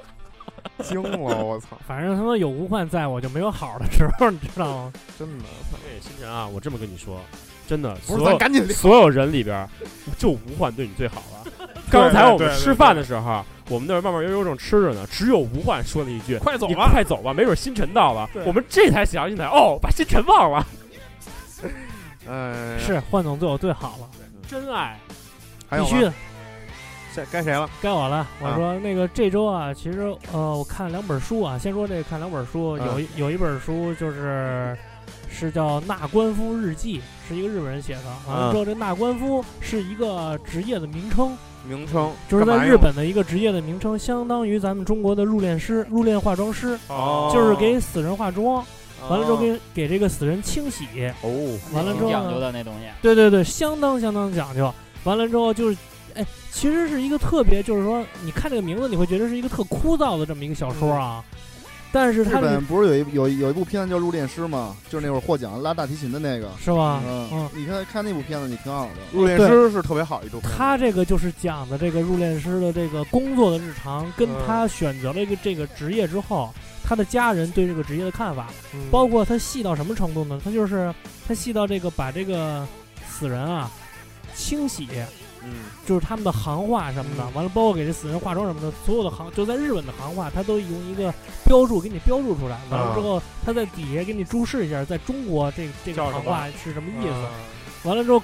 [0.82, 1.18] 惊了！
[1.18, 1.76] 我操！
[1.86, 4.92] 反正他妈有吴焕在，我就没有好的时候，你知道吗？
[5.18, 5.44] 真的，
[5.74, 6.00] 哎！
[6.00, 7.20] 新辰啊，我这么跟你说。
[7.66, 9.68] 真的，不是咱赶紧所有人里边，
[10.16, 11.52] 就吴焕对你最好了。
[11.90, 20.66] 刚才我们吃饭的时候，我们那儿慢慢悠悠正吃着呢，只有吴焕说了一句：“快走吧，快走吧，没准星辰到了。”我们这才想起来，哦，把星辰忘 了。
[22.28, 24.08] 嗯，是焕总对我最好了，
[24.48, 24.98] 真爱，
[25.70, 26.12] 必须的。
[27.32, 27.68] 该谁了？
[27.80, 28.26] 该我了。
[28.40, 31.56] 我说那个这周啊，其实呃，我看两本书啊。
[31.56, 34.76] 先说这看两本书，有一有一本书就是。
[35.30, 38.02] 是叫纳官夫日记，是一个日本人写的。
[38.28, 41.36] 完了之后，这纳官夫是一个职业的名称，
[41.68, 46.78] 名称就是在日本的一个职业的名称，相当于咱们中国的入殓师、入殓化妆师，
[47.32, 48.64] 就是给死人化妆，
[49.08, 50.86] 完了之后给给这个死人清洗。
[51.22, 54.72] 哦，完了之后讲究的那东西，对对对，相当相当讲究。
[55.04, 55.76] 完了之后就是，
[56.14, 61.22] 哎，其实是一个特别，就是说，你看这个名字，你会觉得是一个特枯燥的这么一个小说啊。
[61.96, 64.76] 但是日本不是有一有有一部片子叫《入殓师》吗？
[64.90, 67.02] 就是那会儿获奖拉大提琴的那个，是吗？
[67.06, 68.92] 嗯嗯，你看看那部片子，你挺好的。
[69.14, 70.38] 入殓师是特别好一部。
[70.42, 76.52] 他这个就是讲的这个入殓师的这个工作的日常，跟他选择了一个这个职业之后，
[76.84, 78.48] 他的家人对这个职业的看法，
[78.90, 80.38] 包括他细到什么程度呢？
[80.44, 80.94] 他就是
[81.26, 82.68] 他细到这个把这个
[83.08, 83.70] 死人啊
[84.34, 84.86] 清洗。
[85.46, 85.54] 嗯，
[85.86, 91.12] 就是他们的行话什么的，完了包括给这死人化妆什么的，所有的行就在日本的行话，他都用一个
[91.44, 92.58] 标注给你标注出来。
[92.70, 97.88] 完了之后，他在底下给你注释一下，在中国这这个行话是什么意思。
[97.88, 98.20] 完了之后，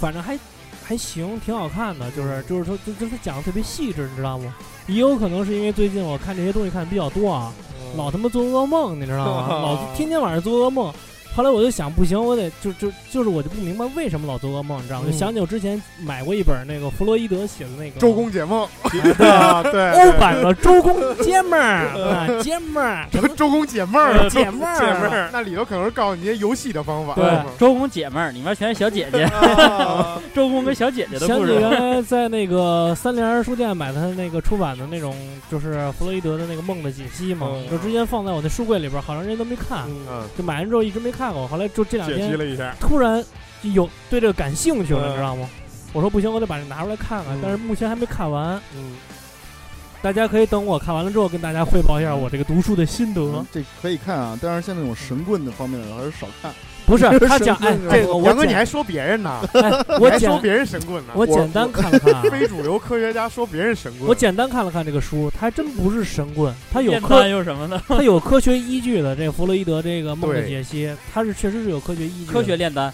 [0.00, 0.38] 反正还
[0.84, 2.10] 还行，挺好看的。
[2.10, 4.54] 就是就是说，就就他讲的特别细致，你知道吗？
[4.86, 7.52] 也有可能是因为最近我看这些东西看的比较多啊，
[7.96, 9.48] 老他妈做噩梦，你知道吗？
[9.62, 10.92] 老天天晚上做噩梦。
[11.34, 15.08] 后来我就想，不行，我得就就就是我就不明白为什么老做噩梦，你知道吗？
[15.10, 19.02] 就想起我之前买过一本那个弗洛伊德写的那个《周公解梦》， 对
[19.72, 21.58] 对，欧版的《周公解梦》
[22.02, 23.28] 啊， 解梦，什么？
[23.36, 27.14] 周公解梦，解梦，解梦，那里头可能是告诉你些游戏的方法。
[27.14, 27.24] 对，
[27.58, 29.28] 周公解梦里面全是小姐姐，
[30.32, 31.54] 周公跟小姐姐的故事。
[31.54, 35.12] 原来在那个三联书店买的他那个出版的那种，
[35.50, 39.88] 就是弗洛伊德的那个梦的解析嘛，就之前放在我那书柜里边，好长时间都没看，
[40.38, 41.23] 就买完之后一直没看。
[41.24, 42.36] 看过，后来就这两天
[42.78, 43.24] 突然
[43.62, 45.48] 就有对这个感兴趣了，你知道吗？
[45.94, 48.60] 我说不行，我得把这拿出来看看，但是目前还没看完。
[48.76, 48.92] 嗯，
[50.02, 53.42] 大家可以等我看完了之后，跟大家汇报一下我这个读书的心得。
[53.50, 56.52] 这可以看啊，但是像那种神棍的方面的还是少看。
[56.86, 59.40] 不 是他讲哎，这个杨哥你还说别人呢？
[60.00, 61.12] 我还说别人神棍呢？
[61.14, 64.08] 我简单看了看， 非主流科学家说别人神棍。
[64.08, 67.80] 我简单看了看这个书，他还真不是神棍，他有科有什么呢？
[67.88, 69.16] 他有科学依据的。
[69.16, 72.32] 这个弗洛伊德这个梦的解析，他是确实是有科学依据。
[72.32, 72.92] 科学炼丹，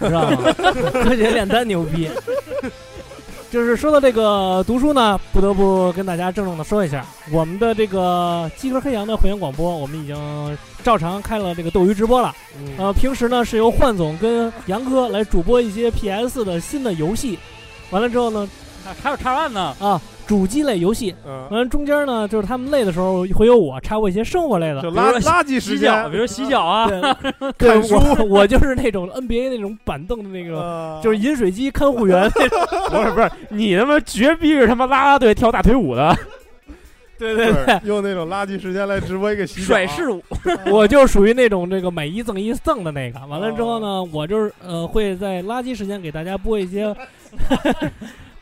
[0.00, 0.36] 知道吗？
[0.92, 2.08] 科学炼丹牛逼。
[3.54, 12.34] 就是说到这个读书呢，不得不跟大家郑重的说一下，我们的这个鸡壳黑羊的会员广播，我们已经照常开了这个斗鱼直播了。
[12.76, 17.38] 呃，平时呢是由焕总跟杨哥来主播一些 PS 的新的游戏，
[17.90, 18.48] 完了之后呢，
[19.02, 20.00] 还有叉 One 呢啊。
[20.26, 26.88] 主机类游戏，嗯，完中间呢，就是他们累的时候会有我插播一些生活类的，就垃垃圾时间，比如洗脚啊，
[27.58, 27.98] 看书。
[28.30, 32.26] 我就是那种 NBA 那种板凳的那个，就是饮水机看护员。
[32.88, 36.16] 不是不是，你他妈绝逼是他妈拉拉队跳大腿舞的。
[37.18, 40.24] 对对对，用那种垃圾时间来直播一个洗脚甩式舞。
[40.72, 43.20] 我就属于那种这个买一赠一赠的那个。
[43.26, 46.96] 完了之后呢，我就是呃会在垃圾时间给大家播一些。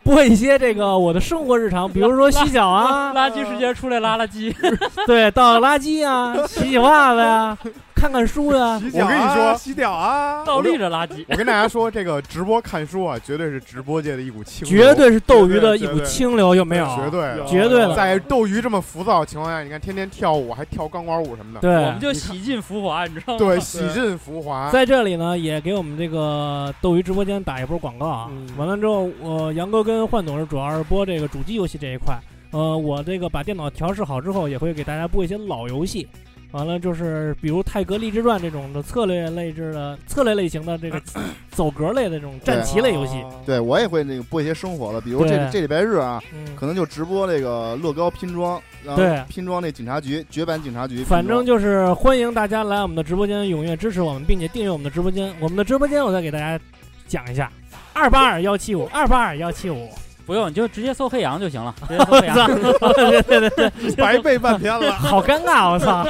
[0.03, 4.55] 播一些这个我的生活日常，比如说洗脚啊，垃圾时间出来拉垃圾，
[5.07, 7.57] 对，倒垃圾啊， 洗洗袜子呀。
[8.03, 8.83] 看看书呀。
[8.83, 11.25] 我跟你说，洗脚啊，倒立着垃圾。
[11.29, 16.97] 我跟大家说，这个直播看书啊，绝对是直播界的一股清流，绝对是斗鱼的一股清流，有没有？
[16.97, 17.95] 绝对，绝对的。
[17.95, 23.39] 在斗鱼这么浮躁的情况下，你看天天跳舞，还跳钢管舞什么的，对，我们就洗尽浮华，你知道吗？
[23.39, 24.69] 对，洗尽浮华。
[24.73, 28.29] 在这里呢，也给我们这个斗鱼直播间打一波广告啊。
[28.57, 32.19] 完了之后，我杨哥跟幻总是主要是播这个主机游戏这一块。
[32.51, 36.09] 呃，我这个把电脑调试好之后，也会给大家播一些老游戏。
[36.53, 41.01] 完了就是，比如《泰格励志传》这种的策略类制的策略类型的这个
[41.51, 43.25] 走格类的这种战棋类游戏。
[43.47, 46.23] 对我也会那个播一些生活的，比如这这礼拜日啊，
[46.55, 48.61] 可能就直播那个乐高拼装，
[48.95, 51.03] 对，拼装那警察局绝版警察局。
[51.05, 55.35] 反正就是欢迎大家来我们的直播间，踊跃支持我们，并且订阅我们的直播间。
[55.41, 56.63] 我们的直播间我再给大家
[57.09, 57.51] 讲一下：
[57.95, 59.89] 二八二幺七五二八二幺七五。
[60.27, 61.75] 不用，你就直接搜黑羊就行了。
[61.89, 62.47] 直接搜黑羊，
[62.95, 66.05] 对对对对， 白背半天了， 好尴尬，我操，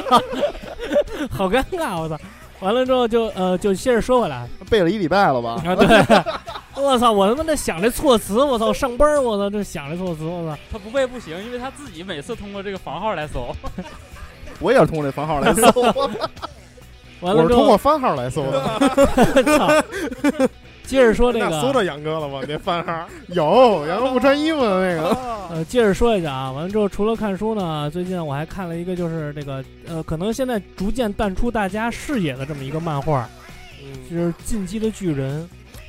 [1.31, 2.17] 好尴尬，我操。
[2.59, 5.61] 完了之后就呃，就接着说回来，背了一礼拜了吧？
[5.65, 13.53] 啊，对，我操，我他妈在想这措辞，我操，上班我操，这想这措辞，我操，他不背不行，因为他自己每次通过这个房号来搜。
[14.59, 15.81] 我也是通过这房号来搜，
[17.19, 18.63] 完了我是通过番号来搜的。
[19.57, 19.67] 操。
[20.93, 22.39] 接着说这个，搜到杨哥了吗？
[22.47, 25.17] 那番号有 杨哥不穿衣服的那个。
[25.49, 33.27] 呃，接着说一下啊，完了之后除了看书呢，最近我还看了一个，就是这个呃，可能现在逐渐淡出大家视野的这么一个漫画，
[34.07, 35.41] 就是《进击的巨人》。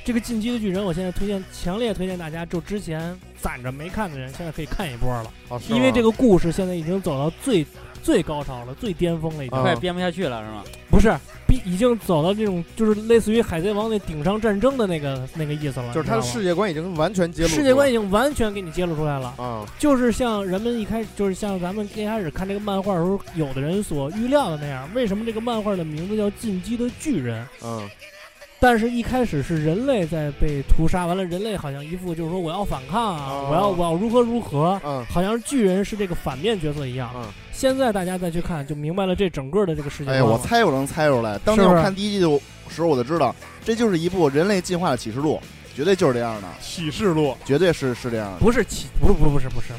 [0.03, 7.63] 这个《进击的巨人》，我现在推荐，强烈推荐大家，就之前攒着没看的人，现在可以看一波了，因为这个故事现在已经走到最。
[8.05, 10.63] 最高潮了，最巅峰了，已经快编不下去了，是吗？
[10.91, 11.11] 不是，
[11.47, 15.91] 比已经走到这种，就是类似于海贼王那顶上战争的那个那个意思了。
[15.91, 19.33] 就是他的世界观已经完全揭露，世界观已经完全给你揭露出来了。
[19.37, 24.87] 啊，就是像人们一开始，就是像咱们一开始看这个漫画的时候，有的人所预料的那样。
[24.93, 27.43] 为什么这个漫画的名字叫《进击的巨人》？
[27.63, 27.89] 嗯。
[28.59, 37.11] 但是，一开始是人类在被屠杀，完了，人类好像一副就是说我要反抗啊，我要我要如何如何，嗯好像巨人是这个反面角色一样。
[37.15, 40.11] 嗯现在大家再去看，就明白了这整个的这个世界。
[40.11, 41.37] 哎，我猜我能猜出来。
[41.45, 42.27] 当年我看第一季的
[42.67, 43.33] 时候，我就知道
[43.63, 45.39] 这就是一部人类进化的启示录，
[45.73, 48.39] 绝对就是这样的启示录，绝对是是这样的。
[48.39, 49.71] 不是启，不是不是不是不是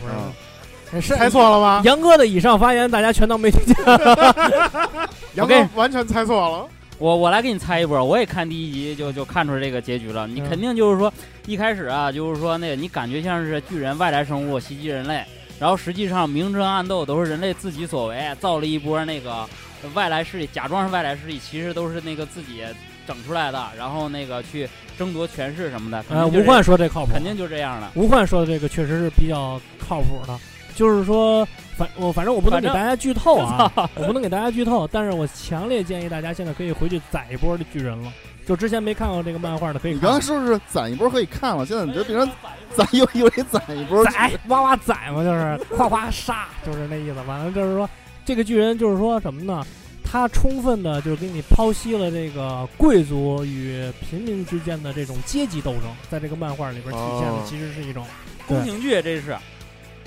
[0.91, 1.83] 不是，猜错了吗？
[1.85, 3.77] 杨哥的以上发言，大家全当没听见。
[5.37, 6.67] 杨哥完全猜错了。
[6.99, 10.27] 我我来给你猜一波，我也看第一集就就看出这个结局了。
[10.27, 11.13] 你肯定就是说
[11.47, 15.23] 一开始啊，就是说那个你感觉像是巨人外来生物袭击人类，
[15.59, 19.47] 然后实际上明争暗斗都是人类自己所为，造了一波那个
[19.95, 22.63] 外来势力，假装是外来势力，其实都是那个自己
[23.07, 24.67] 整出来的，然后那个去
[24.99, 26.03] 争夺权势什么的。
[26.09, 27.91] 呃，吴焕说这靠谱，肯定就这样的。
[27.95, 30.39] 吴焕说的这个确实是比较靠谱的，
[30.77, 31.45] 就是说。
[31.77, 38.11] 反我反正我不能给大家剧透啊， 我不能给大家剧透，但是我强烈建议大家现在可以回去攒一波的巨人了。
[38.47, 39.93] 就之前没看过这个漫画的可以。
[39.93, 42.27] 你刚刚说是攒一波可以看了，现在你就变成
[42.75, 44.03] 攒又又得攒一波。
[44.07, 47.21] 攒 哇哇攒嘛，就是夸夸杀，就是那意思。
[47.29, 47.87] 完了就是说，
[48.25, 49.63] 这个巨人就是说什么呢？
[50.03, 58.03] 他充分的就是给你剖析了这个贵族与平民之间的这种阶级斗争，在这个漫画里边体现的其实是一种
[58.47, 59.37] 宫廷剧，这是。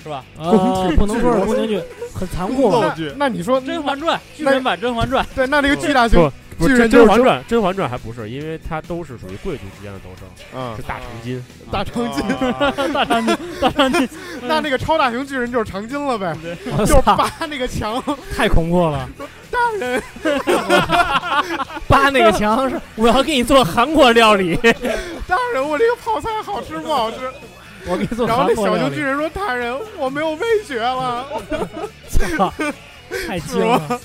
[0.09, 0.23] 是吧？
[0.39, 0.49] 啊，
[0.97, 1.79] 不能说是宫廷剧，
[2.13, 2.83] 很残酷。
[3.15, 5.23] 那你说《甄嬛传》巨人版《甄嬛传》？
[5.35, 10.27] 对，那那个巨大熊，巨人《甄嬛传》《甄嬛传》还不是，因为它都是属于贵族之间的斗争。
[10.55, 14.09] 嗯，是大长今， 大长今，大长今，大长今。
[14.41, 16.35] 那那个超大型巨人就是长今了呗？
[16.79, 18.01] 就是扒那个墙，
[18.35, 19.07] 太恐怖了。
[19.51, 20.01] 大人，
[21.87, 24.55] 扒那个墙是我要给你做韩国料理。
[25.27, 27.17] 大人，我这个泡菜好吃不好吃？
[27.89, 28.27] 我给你做。
[28.27, 31.25] 然后那小熊巨人说：“大人，我没有味觉了。”
[32.07, 32.53] 操
[33.27, 33.99] 太精了，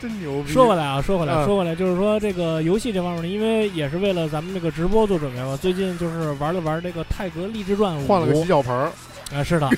[0.00, 0.52] 真牛逼！
[0.52, 5.58] 说回来啊，说回来，说回来，就是说这个游戏这方面呢，因为也是为了咱们这个直播做准备嘛。
[5.60, 8.90] 最近就是玩了玩这个《泰格励志传》，换了个洗脚盆儿
[9.34, 9.68] 啊，是的，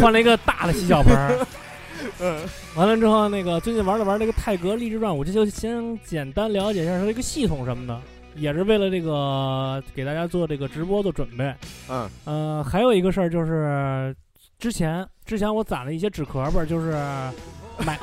[0.00, 1.46] 换了一个大的洗脚盆儿。
[2.20, 2.38] 嗯，
[2.74, 7.98] 完了之后，那个最近玩了玩这个《泰格励志传》，我这就先简单了解一下它这个系统什么的。
[8.36, 11.54] 也是为了这个给大家做这个直播做准备，
[11.88, 14.14] 嗯，呃，还有一个事儿就是，
[14.58, 16.92] 之前之前我攒了一些纸壳儿，就是
[17.78, 17.98] 买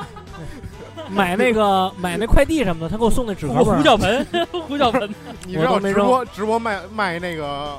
[1.11, 4.25] 买那个买那快递什么的，他给我送那纸壳儿， 胡搅盆，
[4.67, 5.09] 胡搅盆，
[5.45, 7.77] 你知道直播直播卖卖那个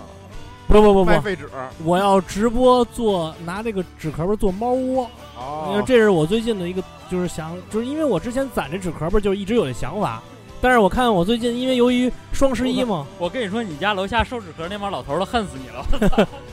[0.68, 1.48] 不不不不卖废纸，
[1.84, 10.22] 我要直播做拿这个纸壳儿做猫窝，哦，因为这是我最近的一个就是想，就是因为我之前攒这纸壳儿，就是一直有这想法。
[10.62, 15.84] 但是我看我最近因为由于双十一嘛，我跟你说，你家楼下收纸壳那帮老头都恨死你了。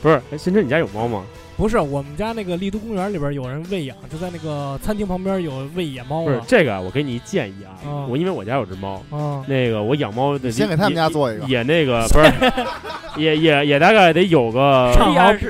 [0.02, 1.22] 不是，哎新车，你家有猫吗？
[1.60, 6.24] 不是，我们家那个丽都公园里边有人喂养，就在那个餐厅旁边有喂野猫。
[6.24, 9.02] 不是这个，我给你一建议啊，我因为我家有只猫，
[9.46, 12.32] 那个我养猫的先给他们家做一个，也那个不是，
[13.20, 14.90] 也也也大概得有个，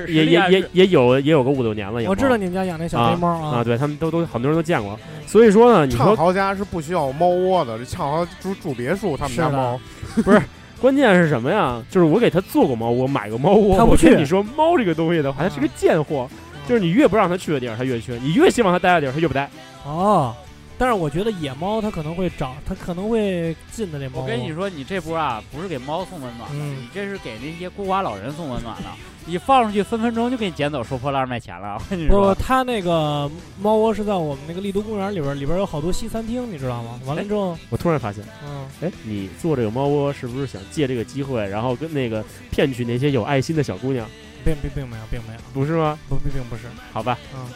[0.09, 2.03] 也也也也有也有个五六年了。
[2.11, 4.99] 我知道你们家养那小黑猫啊，对他们都都很多人都见过。
[5.29, 9.81] 所以说呢，你说豪家是不需要猫窝的，这畅豪住住别墅，他们家猫
[10.25, 10.43] 不是。
[10.81, 11.83] 关键是什么呀？
[11.91, 13.77] 就是我给他做过猫窝，买过猫窝。
[13.77, 14.17] 他不去。
[14.17, 16.29] 你说猫这个东西的话，它是个贱货，
[16.67, 19.49] 就是你越不让它去的地儿，它越去；你越希望它待的地儿，它越不待。
[19.85, 20.35] 哦。
[20.81, 24.23] 但是我觉得野猫它可能会找，它可能会进的那猫。
[24.23, 28.85] 我跟你说，你这波啊，不是给猫送温暖的，你这是给那些孤寡老人送温暖的。
[29.27, 31.75] 你放出去，分分钟就给你捡走，收破烂卖钱了。
[31.75, 36.99] 我跟你说，不，他那个猫窝是在我们那个丽都公园里边，里边有好多西餐厅，你知道吗？
[37.05, 44.09] 完了之后，我突然发现，嗯，哎，你做这个猫窝是不是想借这个机会，然后跟那个骗取那些有爱心的小姑娘？
[44.43, 45.99] 并并并没有，并没有，不是吗？
[46.09, 46.63] 不，并并不是。
[46.91, 47.47] 好吧，嗯，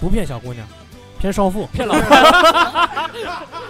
[0.00, 0.66] 不骗小姑娘。
[1.18, 3.08] 骗少妇，骗老太。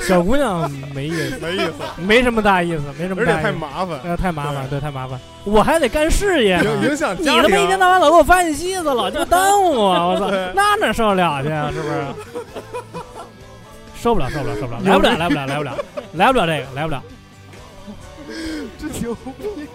[0.00, 3.22] 小姑娘没意思，没意思，没什么大意思，没什么。
[3.22, 5.18] 而且太麻烦，太麻烦，对，太麻烦。
[5.44, 10.10] 我还得干事业，影响你他妈一天到晚老给我发信息子了，就耽误我。
[10.10, 11.70] 我操，那哪受得了去啊？
[11.72, 12.04] 是不是？
[13.96, 15.74] 受不了，受不了，受不了，来不了，来不了，来不了，
[16.12, 17.02] 来不了这个，来不了。
[19.02, 19.68] 牛逼！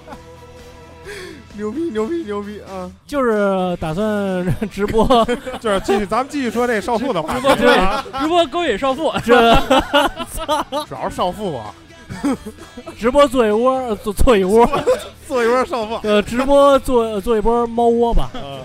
[1.56, 1.82] 牛逼！
[1.92, 2.16] 牛逼！
[2.24, 2.62] 牛逼！
[2.62, 2.90] 啊！
[3.08, 5.06] 就是打算直播，
[5.60, 7.34] 就是继续，咱们继续说这少妇的话。
[7.36, 7.56] 直播
[8.22, 9.56] 直播勾引少妇，这
[10.88, 11.74] 主要是少妇啊。
[12.98, 14.68] 直播做一窝，做做一窝，
[15.28, 16.00] 做一窝少妇。
[16.04, 18.30] 呃，直播做做一波猫窝吧。
[18.36, 18.60] 嗯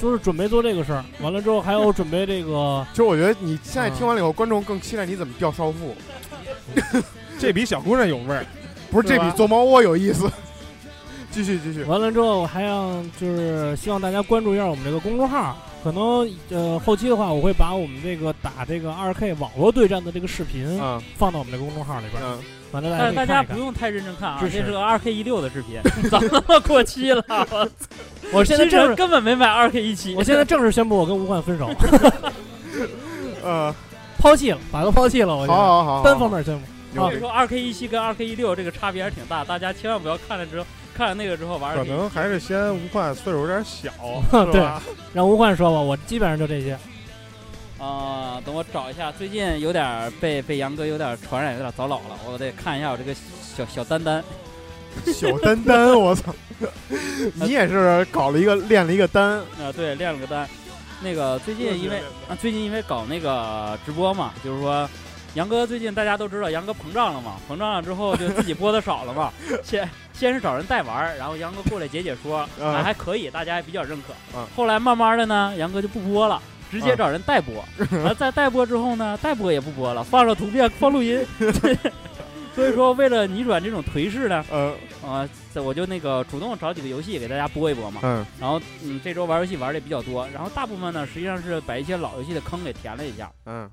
[0.00, 1.04] 就是准备做这个事儿。
[1.20, 2.86] 完了之后还有准备这个。
[2.92, 5.92] 其实我觉得你现在听完了以后，观众更期待你怎么钓少妇。
[7.36, 8.46] 这比小姑娘有味儿。
[8.90, 10.30] 不是这比做猫窝有意思。
[11.30, 11.84] 继续继续。
[11.84, 15.56] 完了之后，我还让就是希望大家关注一下我们这个公众号。
[15.84, 20.66] 可能呃后期的话，我会把我们这个打这个二 K 网络对战的这个视频
[21.16, 22.20] 放到我们这公众号里边。
[22.22, 22.38] 嗯。
[22.70, 25.80] 完了，但大家不用太认真看啊，这是个二 K 一六的视频，
[26.10, 27.24] 早他妈过期了。
[28.32, 30.14] 我现在正根本没买二 K 一七。
[30.16, 31.70] 我现在正式宣布我跟吴焕分手。
[33.42, 33.74] 呃，
[34.18, 35.34] 抛弃了，把他抛弃了。
[35.34, 36.66] 我好好好，单方面宣布。
[36.98, 41.76] 所以说，二 K 一七跟二 K 一六这个差别还是挺大，大家千万不要看了之后看了那个之后玩。
[41.76, 43.90] 可能还是嫌吴焕岁数有点小，
[44.50, 44.60] 对，
[45.12, 46.78] 让吴焕说吧，我基本上就这些。
[47.78, 54.22] 啊，等我找一下，最近有点被被杨哥有点传染，有点早老了，我得看一下我这个小小丹丹。
[55.14, 56.34] 小丹丹，我操！
[57.34, 59.70] 你也是搞了一个练了一个丹啊？
[59.76, 60.48] 对，练了个丹。
[61.00, 64.88] 那个最近因为啊，最近因为搞那个直播嘛，就是说。
[65.34, 67.36] 杨哥最近大家都知道，杨哥膨胀了嘛？
[67.48, 69.32] 膨胀了之后就自己播的少了嘛。
[69.62, 74.14] 先先是找人代玩，然后杨哥过来解解说，还还可以，大家也比较认可。
[74.56, 77.64] 后来慢慢的呢，杨哥就不播了，直接找人代播。
[78.02, 81.24] 完在代播之后呢，代播也不播了，放上图片，放录音。
[82.54, 84.74] 所以说，为了逆转这种颓势呢，呃
[85.06, 88.00] 啊，我就那个主动找几个游戏给大家播一播嘛。
[88.02, 88.26] 嗯。
[88.40, 93.30] 然后嗯，这周玩游戏玩的比较多，然后大部分呢实际上是把一些老游戏的坑给填了一下。
[93.46, 93.70] 嗯。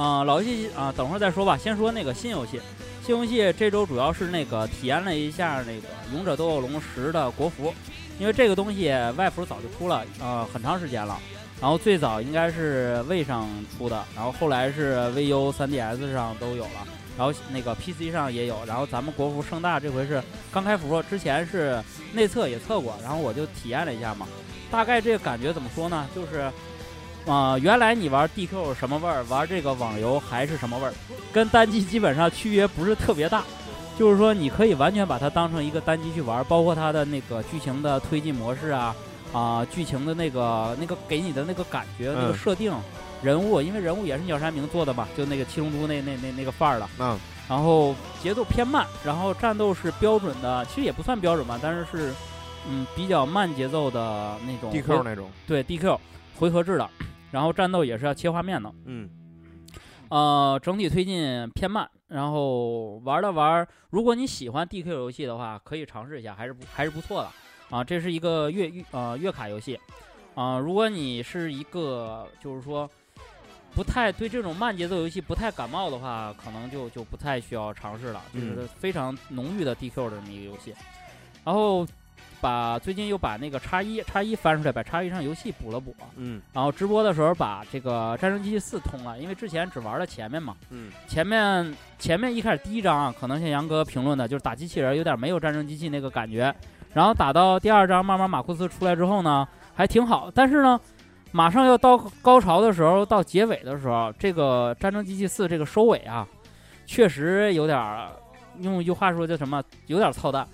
[0.00, 1.58] 啊，老游戏啊，等会儿再说吧。
[1.58, 2.58] 先说那个新游戏，
[3.04, 7.70] 新游戏这周主要是那个体验了一下那个《勇者斗恶龙十》的国服，
[8.18, 11.18] 因为这个东西外服早就出了，呃，很长时间了。
[11.60, 13.46] 然后最早应该是位上
[13.76, 16.86] 出的，然后后来是 VU、3DS 上都有了，
[17.18, 18.56] 然后那个 PC 上也有。
[18.66, 21.78] 然后咱们国服盛大这回是刚开服，之前是
[22.14, 24.26] 内测也测过，然后我就体验了一下嘛。
[24.70, 26.08] 大概这个感觉怎么说呢？
[26.16, 26.50] 就是。
[27.26, 30.92] 啊，原来你玩 DQ 什么味儿，玩这个网游还是什么味儿，
[31.32, 33.42] 跟单机基本上区别不是特别大。
[33.98, 38.96] 就是说，你可以完全把它当成一个单机去玩，包括它的那个剧情的推进模式啊，
[39.30, 42.72] 啊，剧情的那个那个给你的那个感觉，那个设定，
[43.22, 46.88] 人物，因为人物也是鸟山明做的嘛，就那个七龙珠那那那那个范儿了。
[46.98, 47.18] 嗯。
[47.46, 52.14] 然后节奏偏慢，然后战斗是标准的，其实也不算标准吧，但是是
[52.66, 54.72] 嗯比较慢节奏的那种。
[54.72, 55.28] DQ 那种。
[55.46, 55.98] 对 DQ，
[56.40, 56.90] 回合制的。
[57.30, 59.08] 然后战斗也是要切画面的，嗯，
[60.08, 61.88] 呃，整体推进偏慢。
[62.08, 67.30] 然后玩了玩，如果你喜欢 DQ 游戏的话，可以尝试一下，还是不还是不错的
[67.76, 67.84] 啊。
[67.84, 69.78] 这是一个月月呃月卡游戏
[70.34, 70.58] 啊。
[70.58, 72.90] 如果你是一个就是说
[73.76, 78.20] 不太对这种慢节奏游戏不太感冒的话，可能就就不太需要尝试了。
[78.34, 80.74] 就是非常浓郁的 DQ 的这么一个游戏。
[81.44, 81.86] 然后
[82.40, 85.94] 把最近又把那个叉一叉一翻出来，把叉一上游戏补了补。
[86.16, 86.40] 嗯。
[86.52, 90.56] 然后直播的时候把这个战争机器四通了，因为之前只玩了前面嘛。
[90.70, 90.90] 嗯。
[91.06, 96.54] 前面前面一开始第一章啊，可能像杨哥评论的，就是打机器人有点没有战争机器那个感觉。
[96.92, 100.28] 然后打到第二章，慢慢马库斯出来之后呢，还挺好。
[100.34, 100.80] 但是呢，
[101.30, 106.26] 马上要到高潮的时候，到结尾的时候，这个战争机器四这个收尾啊，
[106.86, 107.78] 确实有点
[108.58, 110.44] 用一句话说叫什么，有点操蛋。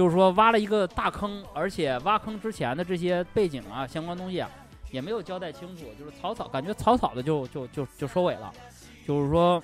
[0.00, 4.48] 就是说挖了一个大坑，而且挖坑之前的这些背景啊、相关东西啊，
[4.90, 8.50] 也没有交代清楚，就是草草，感觉草草的就就就就收尾了。
[9.06, 9.62] 就是说，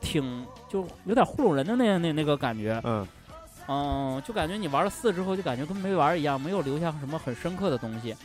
[0.00, 2.80] 挺就有点糊弄人的那那那个感觉。
[2.82, 3.06] 嗯。
[3.68, 8.16] 嗯，就感觉你玩了四之后，就感觉跟没玩一样，没有留下什么很深刻的东西。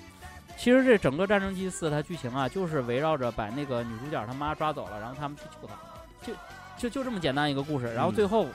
[0.56, 5.76] 其实这整个《战争机四》它剧情啊，就是围绕着把那个女主角她妈抓走了，然后他们去救她，
[6.26, 6.34] 就
[6.78, 7.94] 就就这么简单一个故事。
[7.94, 8.46] 然后最后，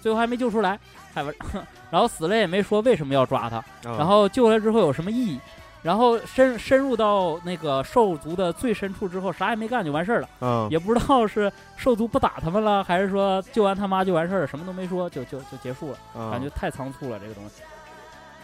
[0.00, 0.78] 最后还没救出来，
[1.14, 1.34] 还玩，
[1.90, 5.40] 然后死了也没说为什么要抓他，然后救来之后有什么意义？
[5.80, 10.28] 然后深深入到那个兽族的最深处之后，啥也没干就完事儿了。
[10.40, 15.98] 嗯，也不知道是兽族不打他们了，还是说救完他妈就完事儿了，什么都没说就就就结束了。
[16.32, 17.62] 感觉太仓促了，这个东西。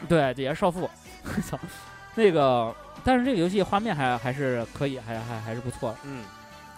[0.09, 0.88] 对，这也是少妇。
[1.44, 1.59] 操，
[2.14, 5.94] 那个，但是这个游戏画面还还是可以，还还还是不错。
[6.05, 6.22] 嗯。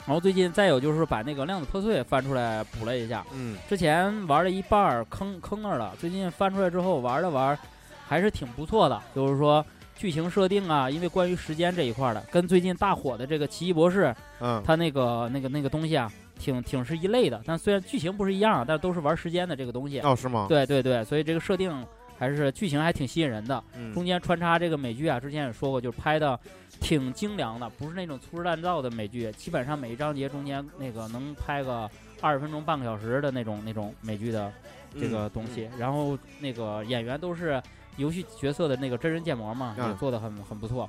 [0.07, 3.25] 然后最近再有就是把那个量子破碎翻出来补了一下。
[3.33, 3.59] 嗯。
[3.69, 7.59] 之前玩了一半儿坑坑那儿了，最近翻出来之后玩了玩，
[8.07, 9.01] 还是挺不错的。
[9.15, 9.65] 就是说。
[9.99, 17.41] 剧情设定啊，因为关于时间这一块的，跟最近大火的这个奇异博士，嗯，他那个那个那个东西啊，挺挺是一类的。
[17.47, 20.01] 但虽然剧情不是一样，但都是玩时间的这个东西。
[20.01, 20.45] 哦，是吗？
[20.51, 21.75] 对对对，所以这个设定
[22.19, 23.65] 还是剧情还挺吸引人的。
[23.75, 26.39] 嗯，中间穿插这个美剧啊，之前也说过，就是拍的
[26.81, 29.31] 挺精良的，不是那种粗制滥造的美剧。
[29.33, 34.53] 基本上每一章节中间那个能拍个二十分钟、半个小时的那种那种美剧的
[35.01, 35.68] 这个东西。
[35.79, 37.62] 然后那个演员都是。
[37.99, 40.87] 游戏角色的那个真人建模嘛，也做的很很不错。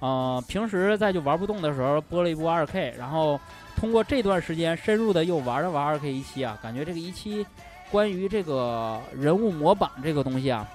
[0.00, 3.40] 呃，平时在就玩不动的时候播了一部二 K，然后
[3.74, 7.46] 通过这段时间深入的又玩了玩二 K 一期啊，感觉这个一期
[7.90, 10.68] 关于这个人物模板这个东西啊，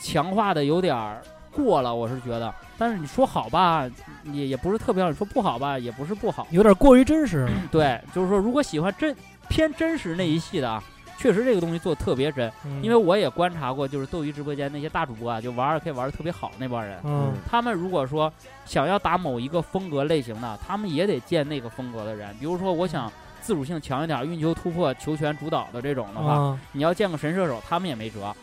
[0.00, 1.20] 强化的有点
[1.52, 2.54] 过了，我是觉得。
[2.80, 3.86] 但是你说好吧，
[4.32, 7.46] 也也不是特别好；你说不好吧，也不是不好，有点过于真实。
[7.70, 9.14] 对，就是说如果喜欢真
[9.50, 10.82] 偏真实那一系的啊。
[11.18, 12.50] 确实这个东西做的特别真，
[12.80, 18.32] 因为我也观察过，就是斗鱼直播间那些大主播啊，就玩二 K 玩的特别好那帮人，嗯，他们如果说
[18.64, 22.34] 想要打某一个风格类型的，他们也得见那个风格的人。
[22.40, 23.12] 比如说，我想
[23.42, 28.34] 自主性强一点，运球突破、球权主导的这种的话，你要见个神射手，他们也没辙，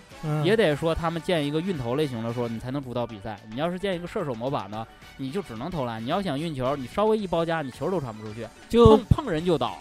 [0.44, 3.38] 也得说他们建一个运投类型的，说你才能主导比赛。
[3.50, 4.86] 你要是建一个射手模板呢，
[5.18, 6.04] 你就只能投篮。
[6.04, 9.78] 你要想运球，你稍微一包夹，你球都传不出去，就碰碰人就倒。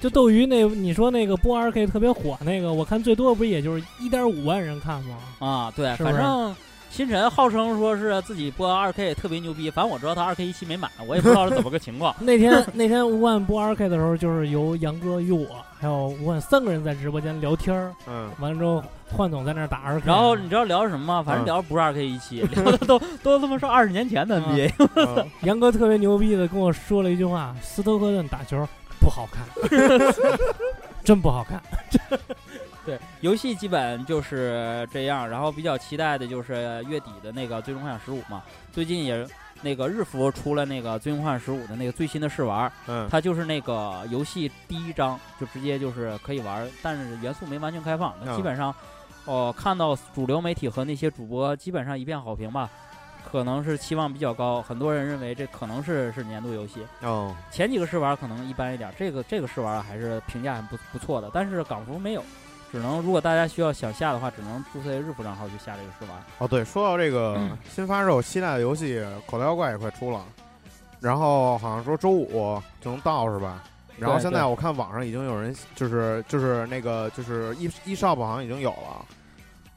[0.00, 5.18] 就斗鱼那，你说那个播二 K 特别火那个，我看最多不也就是一点五万人看吗？
[5.38, 6.56] 啊，对，反正
[6.90, 12.14] 星辰号称说是自己播二 K 特别牛逼，反正我知道他二 K 一期没满，我也不知道是怎么个情况。
[12.18, 15.46] 那天那天吴万播二 K 的时候，就是由杨哥与我
[15.78, 21.22] 还有吴万三个人在直播间聊天儿，嗯，完了之后换总在那打二 K，然后你知道聊什么吗？
[21.22, 25.26] 反正聊的不是二 K 一期， 聊的都都他妈说二十年前的 NBA。
[25.46, 28.66] 杨哥特别牛逼的跟我说了一句话：斯托克顿打球。
[29.02, 29.42] 不好看，
[31.02, 31.58] 真不好看。
[32.84, 35.28] 对，游戏基本就是这样。
[35.28, 38.42] 然后比较期待的就是月底的那个《最终幻想十五》嘛。
[38.72, 39.26] 最近也
[39.62, 48.14] 那个日服出了那个《最终幻想十五》的那个最新的试玩，嗯，它就是那个游戏第一章就直接就是可以玩，但是元素没完全开放。
[48.34, 48.74] 基本上，
[49.26, 52.70] 哦，看到主流媒体和那些主播基本上一片好评吧。
[53.22, 57.36] 可能是期望比较高，很多人认为这可能是是年度游戏哦。
[57.50, 61.30] 前几个试玩可能一般一点，这个这个试玩还是评价很不不错的。
[61.32, 62.24] 但是港服没有，
[62.72, 66.22] 只能如果大家需要想下的话，只能注册日服账号去下这个试玩。
[66.38, 70.24] 哦，对，说到这个新发售期待的游戏，口袋妖怪也快出了，
[71.00, 73.62] 然后好像说周五就能到是吧？
[73.98, 79.06] 然后现在我看网上已经有人就是就是那个就是一一 shop 好像已经有了，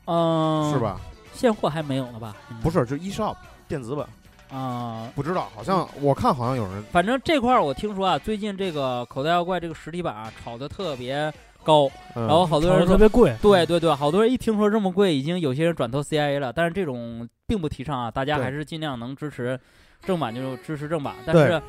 [0.05, 1.01] 嗯，是吧？
[1.33, 2.35] 现货还没有呢吧？
[2.61, 3.35] 不是，就 eShop
[3.67, 4.07] 电子版
[4.49, 6.83] 啊，不知道，好像我看好像有人。
[6.91, 11.33] 反正这块儿我听说啊，最近这个口袋妖怪这个实体版啊炒的特别
[11.63, 13.35] 高，然后好多人特别贵。
[13.41, 16.51] 对对对，好多人一听说这么贵，已经有些人转投 CIA 了。
[16.53, 19.59] 但是这种并不提倡啊，大家还是尽量能支持
[20.05, 21.61] 正版就支持正版，但是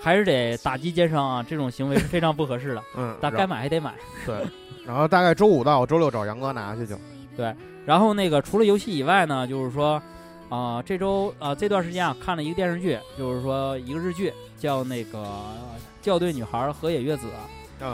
[0.00, 2.82] 还是得打击奸商啊，这种行为是非常不合适的。
[2.96, 3.94] 嗯，但该买还得买。
[4.24, 4.46] 对，
[4.86, 6.96] 然后大概周五到周六找杨哥拿去就。
[7.36, 7.54] 对。
[7.86, 10.02] 然后那个除了游戏以外呢，就是说，
[10.50, 15.22] 啊，这周啊这段时间啊看了一个电视剧，就是说一个日剧，叫那个
[16.02, 17.26] 《校对女孩河野月子》，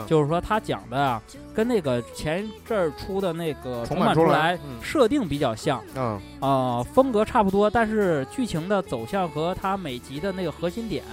[0.07, 1.21] 就是说他讲的啊，
[1.53, 11.03] 跟那个前一阵儿出的那个重版出来设定比较像，嗯啊，风格差不多，但是剧情的走向和他每集的那个核心点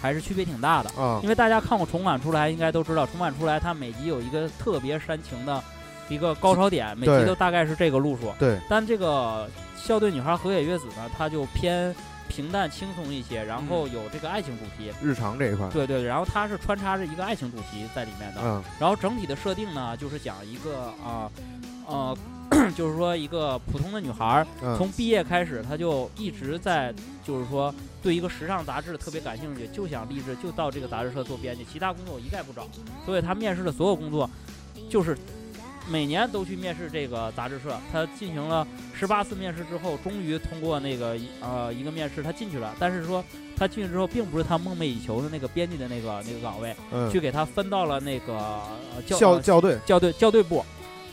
[0.00, 0.90] 还是区别挺大的。
[1.22, 5.62] 因为大家看过重版出来，应该都知道重版出来，它每集有一个特别煽情的
[6.08, 8.32] 一个高潮点，每集都大概是这个路数。
[8.38, 11.94] 对，但这个校对女孩河野月子呢，它就偏。
[12.28, 21.30] 平淡轻松一些，然后有这个爱情主题，日常这一块，对对，然后它是穿插着一个爱情主题在里面的，嗯，然后整体的设定呢，就是讲一个啊，
[21.86, 22.16] 呃，
[22.76, 32.68] 就是说一个普通的女孩，从毕业开始，她就一直在，就是说对一个时尚杂志特别感兴趣，就想立志就到这个杂志社做编辑，其他工作我一概不找，
[33.04, 34.28] 所以她面试的所有工作，
[34.88, 35.16] 就是。
[35.88, 42.74] 每年都去面试这个杂志社，他进行了十八次面试之后，终于通过那个呃一个面试，他进去了。
[42.78, 43.24] 但是说
[43.56, 46.76] 他进去之后，并不是他梦寐以求的那个编辑的那个那个岗位，
[47.10, 48.60] 去给他分到了那个
[49.06, 50.64] 校校对校队校队部，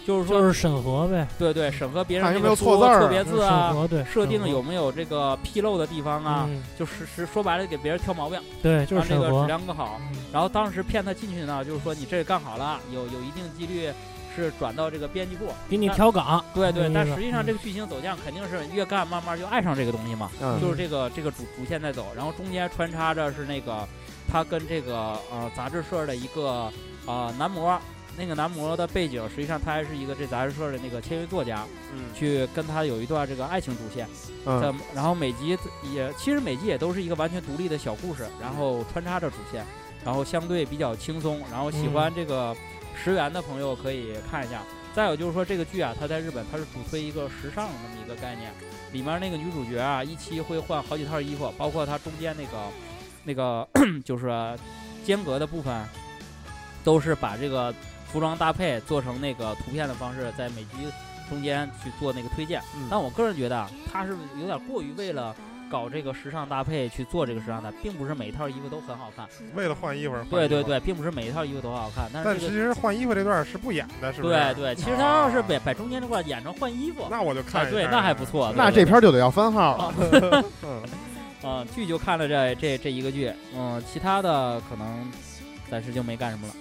[0.06, 1.26] 就是说就是审核呗。
[1.40, 10.00] 对对，审核别人有没有错字、错别字啊，对，设定有没有这个纰漏的地方啊，就是是说白了给别人挑毛病，对，就是让这个质量更好。
[10.34, 13.90] 然后当时骗他进去呢，就是说你这干好了，有有一定几率。
[14.36, 15.48] 是转到这个编辑部。
[15.70, 20.30] 给你调岗，对对，但实际上这个剧情走向肯定是越干慢慢就爱上这个东西嘛，
[20.62, 23.88] 就是这个这个主主线在走，然后中间穿插着是那个
[24.32, 26.72] 他跟这个呃杂志社的一个
[27.06, 27.80] 呃男模，
[28.18, 34.08] 那个男模的背景实际上他还是一个这杂志社的那个签约作家，嗯，去跟他有一段这个爱情主线，
[34.46, 35.58] 嗯，然后每集
[35.94, 39.66] 也其实每集也都是一个完全独立的小故事，然后穿插着主线，
[40.04, 42.56] 然后相对比较轻松，然后喜欢这个。
[42.96, 44.62] 十元的朋友可以看一下。
[44.94, 48.52] 再有就是说，这个剧啊，它在日本它是主推一个时尚那么一个概念。
[48.94, 52.58] 里面那个女主角啊，一期会换好几套衣服，包括它中间那个
[53.26, 53.68] 那个
[54.06, 54.32] 就是
[55.04, 55.86] 间隔的部分，
[56.84, 57.74] 都是把这个
[58.08, 60.88] 服装搭配做成那个图片的方式，在每集
[61.28, 62.62] 中间去做那个推荐。
[62.90, 65.36] 但我个人觉得，它是有点过于为了。
[65.70, 69.28] 搞这个时尚搭配去做这个时尚的，并不是每一套衣服都很好看。
[69.54, 72.10] 为了换衣服，对对对，并不是每一套衣服都好看。
[72.14, 74.34] 但是其实换衣服这段是不演的，是不是？
[74.34, 77.70] 对对，其实他要是把把中间这块演成换衣服，那我就看。
[77.70, 78.54] 对，那还不错。
[78.56, 80.44] 那这片就得要番号了。
[81.44, 85.12] 嗯，剧就看了这这这一个剧，嗯，其他的可能
[85.70, 86.54] 暂时就没干什么了。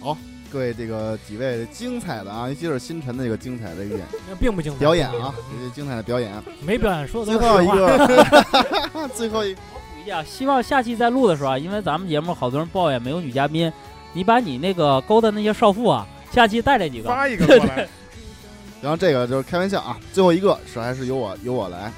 [0.00, 0.16] 好。
[0.16, 4.00] 各位这个几位精彩的啊，尤其是星辰的这个精彩的一点，
[4.40, 13.72] 并不精彩表演啊，这些精彩的表演，没表演说 最后一个，最后一，我补一下，希望下期再录的时候啊，因为咱们节目好多人抱怨没有女嘉宾，
[14.12, 17.88] 你把你那个勾的那些少妇啊，下期带来几个，发一个过来。
[18.82, 21.90] 然后这个就是开玩笑啊，最后一个是还是由我由我来，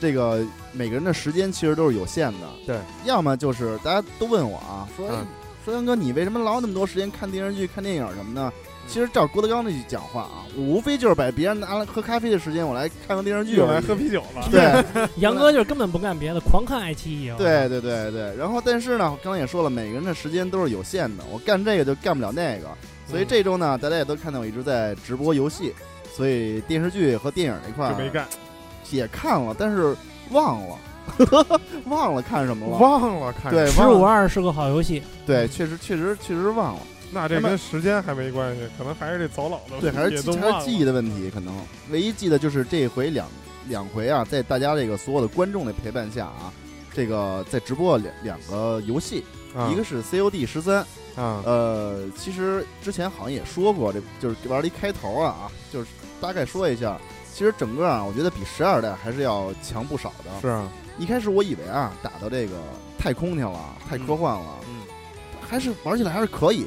[0.00, 5.08] 这个每个人的时间其实都是有限的，对，要么就是大家都问我啊，说。
[5.64, 8.52] 说杨哥，你为什么老那么多时间看电视剧、看电影什么的？
[8.88, 14.48] 其实照郭德纲那句讲话啊，我无非就是把别人拿来喝咖啡的时间，我来看看电视剧，我来喝啤酒了。
[14.50, 14.84] 对，
[15.22, 17.32] 杨哥就是根本不干别的，狂看爱奇艺。
[17.38, 18.34] 对对对对。
[18.36, 22.66] 然后，但是呢，刚才也说了，每个人的时间都是有限的，我干这个就干不了那个。
[23.06, 25.72] 所以这周呢，大家也都看到我一直在直播游戏，
[26.12, 28.26] 所以电视剧和电影那块没干，
[28.90, 29.94] 也看了，但是
[30.32, 30.76] 忘了。
[31.86, 32.76] 忘了看什么了？
[32.76, 33.50] 忘了看。
[33.50, 35.02] 对，十五二是个好游戏。
[35.26, 36.80] 对，确实，确实，确实忘了。
[37.14, 39.78] 那这跟时间还没关系，可能还是这早老的。
[39.80, 41.30] 对，还是还是记忆的问题。
[41.30, 41.54] 可能
[41.90, 43.28] 唯一记得就是这回两
[43.68, 46.50] 两回啊，在大家这个所有的观众的陪伴下啊，
[46.94, 49.22] 这个在直播两两个游戏，
[49.70, 50.78] 一个是 COD 十三
[51.14, 55.86] 啊，呃，其实之前好像也说过，这就是玩了一开头啊啊，就是
[56.20, 56.98] 大概说一下。
[57.34, 60.40] 其实整个啊，我觉得比十二代还是要强不少的。
[60.40, 60.70] 是啊。
[61.02, 62.52] 一开始我以为啊，打到这个
[62.96, 63.58] 太空去了，
[63.90, 64.86] 太科幻了，嗯，
[65.40, 66.64] 还是玩起来还是可以，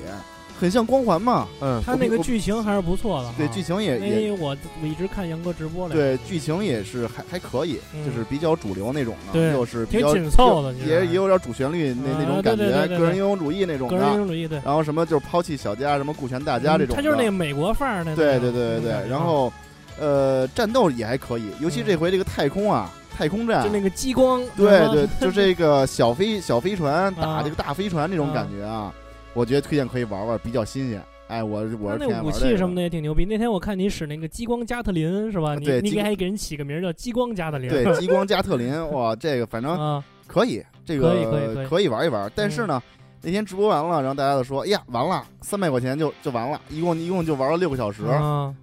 [0.60, 19.52] 很像光环嘛，嗯，它那个剧情还是不错的，对，剧情也也，我我一直看杨哥直播的，对，剧情也是还还可以，就是比较主流那种的，对，又是比较紧凑的，也也有点主旋律那那种感觉，个人英雄主义那种的，个人英雄主义，对，然后什么就是抛弃小家，什么顾全大家这种，他就是那个美国范儿的，对对对对对，然后
[19.98, 22.92] 呃，战斗也还可以，尤其这回这个太空啊。
[23.16, 28.94] 太空站就那个激光，对对，就这个 小飞小飞船打这个大飞船那种感觉啊，
[29.34, 31.02] 我觉得推荐可以玩玩，比较新鲜。
[31.28, 33.26] 哎，我我是那武器什么的也挺牛逼。
[33.26, 35.56] 那天我看你使那个激光加特林是吧？
[35.56, 37.70] 对，你还给人起个名叫激光加特林。
[37.70, 42.32] 对， 激光加特林，哇，这个反正可以，这个可以可以可以玩一玩。
[42.36, 42.82] 但是呢。
[43.26, 48.04] 那天直播完了，然后大家就说：“哎呀，完了，三百块钱就就完了，一共一共就玩了六个小时，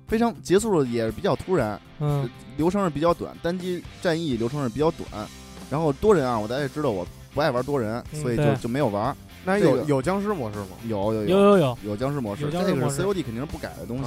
[0.07, 5.27] 非常结束的也比较突然，嗯，流程是比较短，单机战役流程是比较短，
[5.69, 9.15] 然后多人啊，我大家也知道，我不爱玩多人，所以就就没有玩。
[9.45, 10.69] 那有有僵尸模式吗？
[10.87, 14.05] 有有有有有有僵尸模式，这个是 COD 肯定是不改的东西。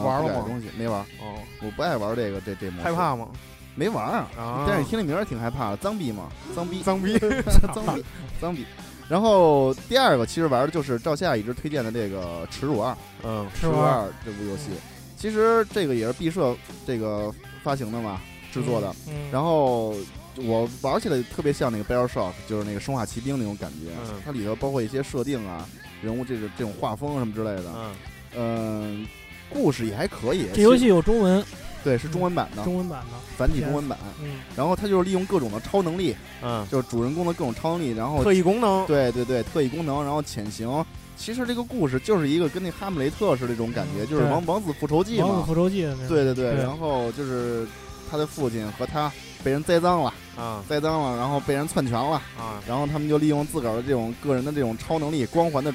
[0.00, 0.44] 玩了吗？
[0.44, 1.00] 东西没玩。
[1.20, 2.82] 哦，我不爱玩这个这这模式。
[2.82, 3.28] 害怕吗？
[3.76, 4.04] 没玩
[4.36, 4.64] 啊。
[4.66, 6.24] 但是听这名儿挺害怕的，脏逼嘛，
[6.56, 7.16] 脏逼，脏逼，
[7.72, 8.04] 脏逼，
[8.40, 8.66] 脏逼。
[9.08, 12.92] 然后第二个其实玩的就是赵夏一直推荐的这个《耻辱二》。
[13.22, 14.64] 嗯，《耻辱二》这部游戏，
[15.16, 16.56] 其实这个也是毕设
[16.86, 18.20] 这个发行的嘛，
[18.52, 18.94] 制作的。
[19.30, 19.94] 然后。
[20.46, 23.90] 我玩起来特别像那个《Battle Shock》，就是那个《生化奇兵》那种感觉。
[24.08, 25.68] 嗯，它里头包括一些设定啊，
[26.00, 27.64] 人物这个这种画风什么之类的。
[27.76, 27.94] 嗯，
[28.34, 29.06] 嗯，
[29.50, 30.46] 故事也还可以。
[30.54, 31.44] 这游戏有中文，
[31.84, 32.64] 对，是中文版的。
[32.64, 33.98] 中文版的繁体中文版。
[34.20, 34.40] 嗯。
[34.56, 38.86] 然后他就是利用各种的超能力，嗯，就是主人公的各种超能力，然后特异功能。
[38.86, 40.84] 对对对，特异功能，然后潜行。
[41.16, 45.26] 其实这个故事就是一个跟那《哈姆雷特》似的这种感觉，就是王王子复仇记嘛。
[45.26, 47.66] 王子复仇记的那对对对，然后就是
[48.10, 49.12] 他的父亲和他
[49.44, 50.12] 被人栽赃了。
[50.34, 55.70] 啊，栽赃了，然后被人篡权了啊，然后他们就利用自个儿的这种个人的这种超能力，光环的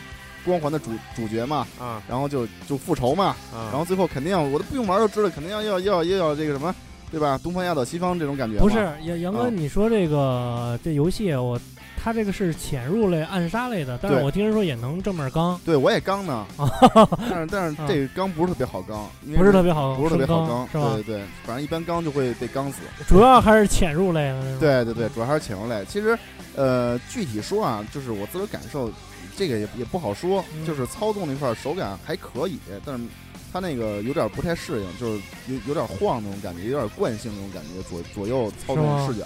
[0.48, 6.74] 光环的主主角嘛啊，然后就就复仇嘛，然后最后肯定要我都不用玩都知道，肯定要要要要要这个什么，
[7.12, 7.38] 对吧？
[7.44, 8.58] 东方压倒西方这种感觉。
[8.58, 11.60] 不是杨杨哥，你说这个这游戏我。
[12.00, 15.60] 他这个是潜入类、暗杀类的，但是我听人说也能正面刚。
[15.66, 16.46] 对，我也刚呢，
[17.30, 20.94] 但是但是这个刚不是特别好刚，不是特别好，不是特别好刚，是吧？
[20.94, 22.78] 对对，反正一般刚就会被刚死。
[23.08, 24.58] 主要还是潜入类的。
[24.58, 25.84] 对对对，主要还是潜入类。
[25.90, 26.18] 其实，
[26.56, 28.90] 呃，具体说啊，就是我自个儿感受，
[29.38, 33.06] 这个也也不好说，就是操纵那块手感还可以，但是
[33.54, 39.26] 它那个有点不太适应，就是有有点晃那种感觉，有点惯性那种感觉，左左右操纵视角。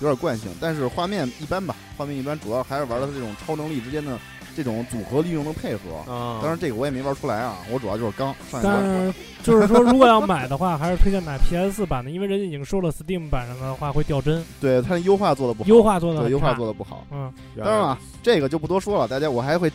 [0.00, 1.76] 有点惯性，但是画面一般吧。
[1.94, 4.18] 画面一般，主要还是玩的这种超能力之间的
[4.56, 5.80] 这种组合利用的配合。
[6.06, 7.56] 当然，这个我也没玩出来啊。
[7.70, 8.34] 我主要就是刚。
[8.52, 14.44] 但是 就是说，如果要买的话，还是推荐买 PS 四版的，因为人家已经说了，Steam 版上的话会掉帧。
[14.60, 15.68] 对，它优化做的不好。
[15.68, 17.06] 优化做的优化做的不好。
[17.10, 17.32] 嗯。
[17.56, 19.08] 当然了，这个就不多说了。
[19.08, 19.70] 大家，我还会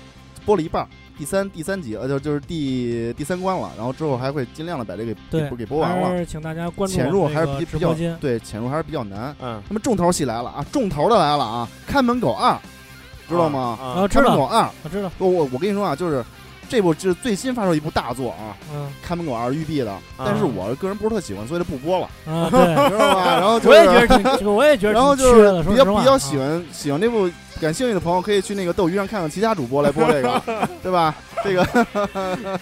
[0.45, 0.87] 播了一半。
[1.17, 6.25] 第三第三集呃就就是第第三关了，然后之后还会尽量的把这个给给播完了。
[6.25, 9.33] 请大家关注潜入还是比比较对潜入还是比较难。
[9.41, 12.59] 嗯，那么重头戏来了啊，重头的来了啊，看门狗二，
[13.27, 13.77] 知道吗？
[13.81, 15.11] 啊，看门狗二，我知道。
[15.17, 16.23] 我我我跟你说啊，就是
[16.69, 22.05] 这部是最新发售一部大作啊，嗯，看门狗二育碧的，但是我个人不是特喜欢，所以就不播了。
[22.25, 23.25] 啊， 对，知道吧？
[23.39, 27.29] 然后我也觉得挺，我也觉得，然后就是比较比较喜欢喜欢这部。
[27.61, 30.41] 感兴趣的朋友可以去那个斗鱼上看看其他主播来播这个，
[30.83, 31.15] 对吧？
[31.41, 31.65] 这个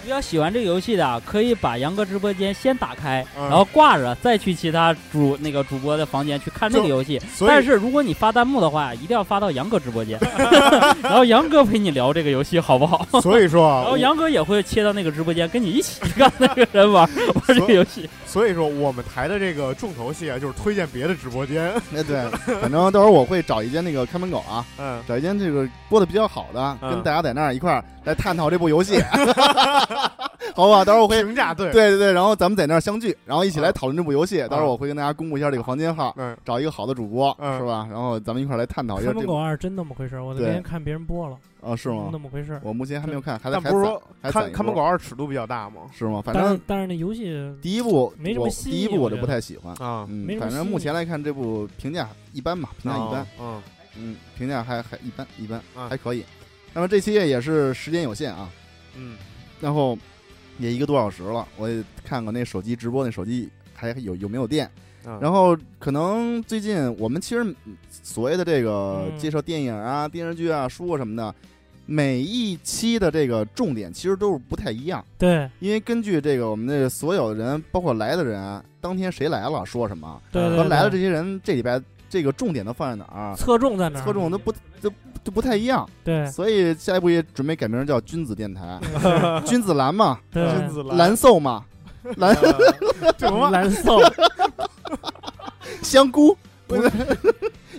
[0.00, 7.20] 比较喜欢这个游戏的，可以把杨哥直播间先打开，然后挂着，再去其他主那个主播的房间去看这个游戏。
[7.46, 10.18] 但是如果你发弹幕的话，一定要发到杨哥直播间，
[11.02, 13.06] 然后杨哥陪你聊这个游戏，好不好？
[13.20, 18.08] 所以说，然后杨哥也会切到那个直播间跟你一起跟那个人玩玩这个游戏。
[18.26, 21.72] 所以说，我们台的这个重头戏啊，就是推荐别的直播间。
[21.90, 22.22] 那，对，
[22.60, 29.00] 反正到时候我会找一间那个看门狗啊， 嗯，找一间这个播的比较好的，跟大家在那儿一块儿来探讨这部游戏，
[30.54, 30.84] 好吧？
[30.84, 34.40] 到时候我会评价对，对对对，然后咱们在那儿相聚，然后一起来讨论这部游戏。
[34.48, 37.86] 到时候我会跟大家公布一下这个房间号，嗯，找一个好的主播，是吧？
[37.90, 39.08] 然后咱们一块来探讨一下。
[39.08, 40.20] 看门狗二真那么回事？
[40.20, 41.36] 我那天看别人播了。
[41.60, 42.08] 啊，是吗？
[42.10, 42.58] 那么回事？
[42.64, 45.82] 我目前还没有看，还在不是说看看门狗二尺度比较大吗？
[45.92, 46.22] 是吗？
[46.24, 50.06] 反正但是那游戏第一部没什么第一部我就不太喜欢啊。
[50.08, 53.26] 嗯，反正目前来看这部评价一般吧，评价一般。
[53.38, 53.62] 嗯
[53.96, 56.24] 嗯，评价还还一般一般，还可以。
[56.72, 58.48] 那么这期也是时间有限啊。
[58.96, 59.16] 嗯。
[59.60, 59.98] 然后
[60.58, 64.70] 也一个多小时了，我也看看那手机直播，那手机还有有没有电？
[65.20, 67.54] 然后可能最近我们其实
[67.90, 71.34] 所谓的这个介绍电影啊、电视剧啊、书啊什么的。
[71.86, 84.90] 每一期的这个重点其实都是不太一样，对，因为根据这个我们的所有的人，包括来的人，当天谁来了说什么，对，和来的这些人这礼拜这个重点都放在哪儿，侧重在哪儿，侧重都不都
[85.22, 88.78] 都不太一样，对，所以下一步也准备改名叫君子电台，
[89.44, 91.64] 君子兰嘛，君子蓝瘦嘛，
[92.16, 93.50] 蓝什么？
[93.50, 94.00] 蓝瘦，
[95.82, 96.36] 香菇。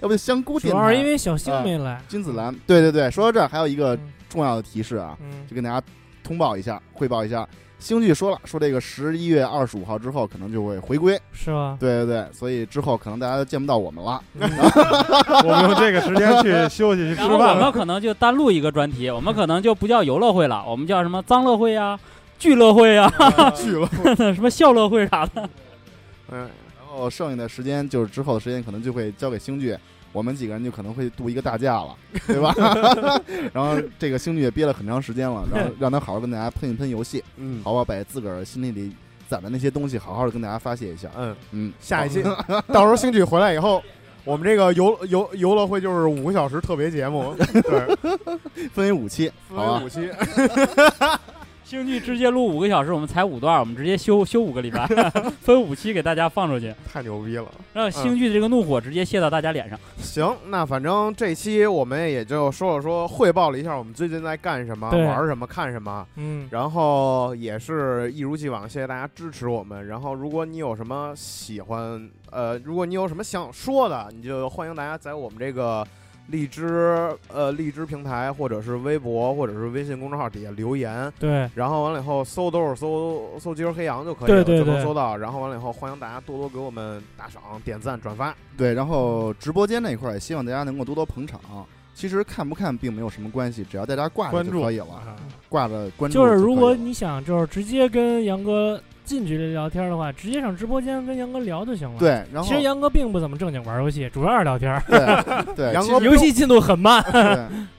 [0.02, 2.02] 要不就香菇电台，主要是因为小星没来。
[2.10, 3.98] 君子兰，对对对，说到这儿还有一个
[4.28, 5.18] 重要的提示啊，
[5.48, 5.82] 就跟大家
[6.24, 7.48] 通报一下，汇报一下。
[7.82, 11.76] 星剧说了，说这个十一月二十五号之后可能就会回归，是吗？
[11.80, 14.22] 对对对，所以之后可能大家都见不到我们了。
[14.40, 17.56] 我们用这个时间去休息去吃饭。
[17.56, 22.00] 我们可能就单录一个专题，我们可能就不叫游乐会了，我们叫什么脏乐会呀、
[22.38, 23.12] 聚乐会呀、
[23.58, 23.88] 聚乐
[24.34, 25.50] 什么笑乐会啥的。
[26.32, 26.48] 嗯。
[26.78, 29.76] 然后剩下的时间就是之后的时间，可能就会交给星剧，
[30.14, 31.96] 我们几个人就可能会度一个大假了，
[32.28, 32.54] 对吧？
[33.54, 38.92] 然后这个星剧也憋了很长时间了，然后 让他好好跟大家喷一喷游戏，嗯，好好把自个儿心里里
[39.28, 41.74] 攒的那些东西好好的跟大家发泄一下，嗯嗯。
[41.80, 42.22] 下一期
[42.68, 43.82] 到时候星剧回来以后，
[44.26, 47.96] 我们这个游游游乐会就是五个小时特别节目，对，
[48.74, 50.10] 分为五期，分为五期。
[51.72, 54.86] 兴趣直接录五个小时，我们才五段，我们直接休休五个礼拜，
[55.40, 57.50] 分五期给大家放出去，太牛逼了！
[57.74, 59.80] 让星剧的这个怒火直接泄到大家脸上。
[59.98, 66.06] 行，那反正这期我们也就说了说，汇报了一下我们最近在干什么、玩什么、看什么。
[66.18, 69.88] 嗯，然后也是一如既往，谢谢大家支持我们。
[69.88, 75.88] 然后如果你有什么喜欢，呃，如果你有什么想说的，你就欢迎大家在我们这个。
[76.32, 85.18] 荔枝呃，荔枝平台或者是微博或者是微信公众号底下留言，对，然后完了以后搜都是搜搜今儿黑羊就可以了，就能搜到。
[85.18, 88.34] 然后完了以后，欢迎大家多多给我们打赏、点赞、转发。
[88.58, 91.40] 对，然后直播间那一块也希望大家能够多多捧场。
[91.94, 94.88] 其实看不看并没有什么关系，只要大家挂着就可以了，
[95.50, 96.18] 挂着关注。
[96.18, 98.82] 就是如果你想就是直接跟杨哥。
[99.04, 102.00] 近距离聊天的话，直接上直播间跟杨哥聊就行了。
[102.00, 104.82] 对，然后其实杨哥并不怎么正经玩游戏，主要是聊天。
[104.88, 107.04] 对，对， 杨哥游戏进度很慢。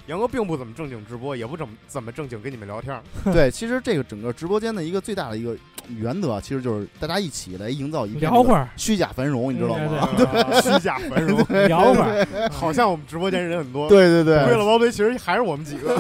[0.07, 3.01] 杨哥并不怎么正经直播，也不怎么怎么正经跟你们聊天。
[3.33, 5.57] 对，其实这个整个直播间的一个最大的一个
[5.89, 10.09] 原则，其实就是大家一起来营造一聊会儿虚假繁荣，你知道吗？
[10.63, 11.39] 虚假繁荣，
[11.69, 13.89] 聊会儿， 好像我们直播间人很多。
[13.89, 15.97] 对对对，为了包堆，其实还是我们几个。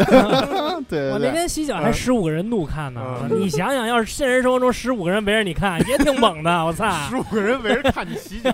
[0.88, 3.28] 对，我那天洗脚还十五个人怒看呢。
[3.30, 6.64] 你想想，要是现实生活中十五个人围着你看，也挺猛的。
[6.64, 8.50] 我操，十五个人围着看你洗脚，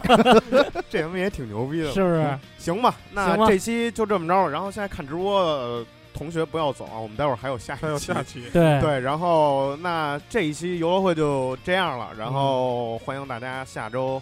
[0.90, 2.38] 这他妈也挺牛逼的，是不是？
[2.58, 4.50] 行吧，那这期就这么着了。
[4.50, 5.84] 然后现在看直播。
[6.18, 14.20] 同学不要走啊，我们待会儿还有下还有下期，对对，然后那这一期游乐会就这样了，然后欢迎大家下周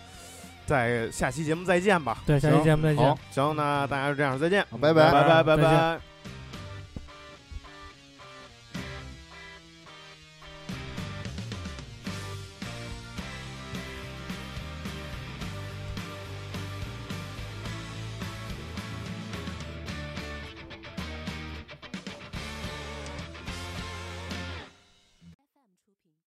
[0.67, 2.19] 在下期节目再见吧。
[2.27, 3.03] 对，下期节目再见。
[3.03, 6.16] 好行，那大家就这样，再见，拜拜拜拜拜拜。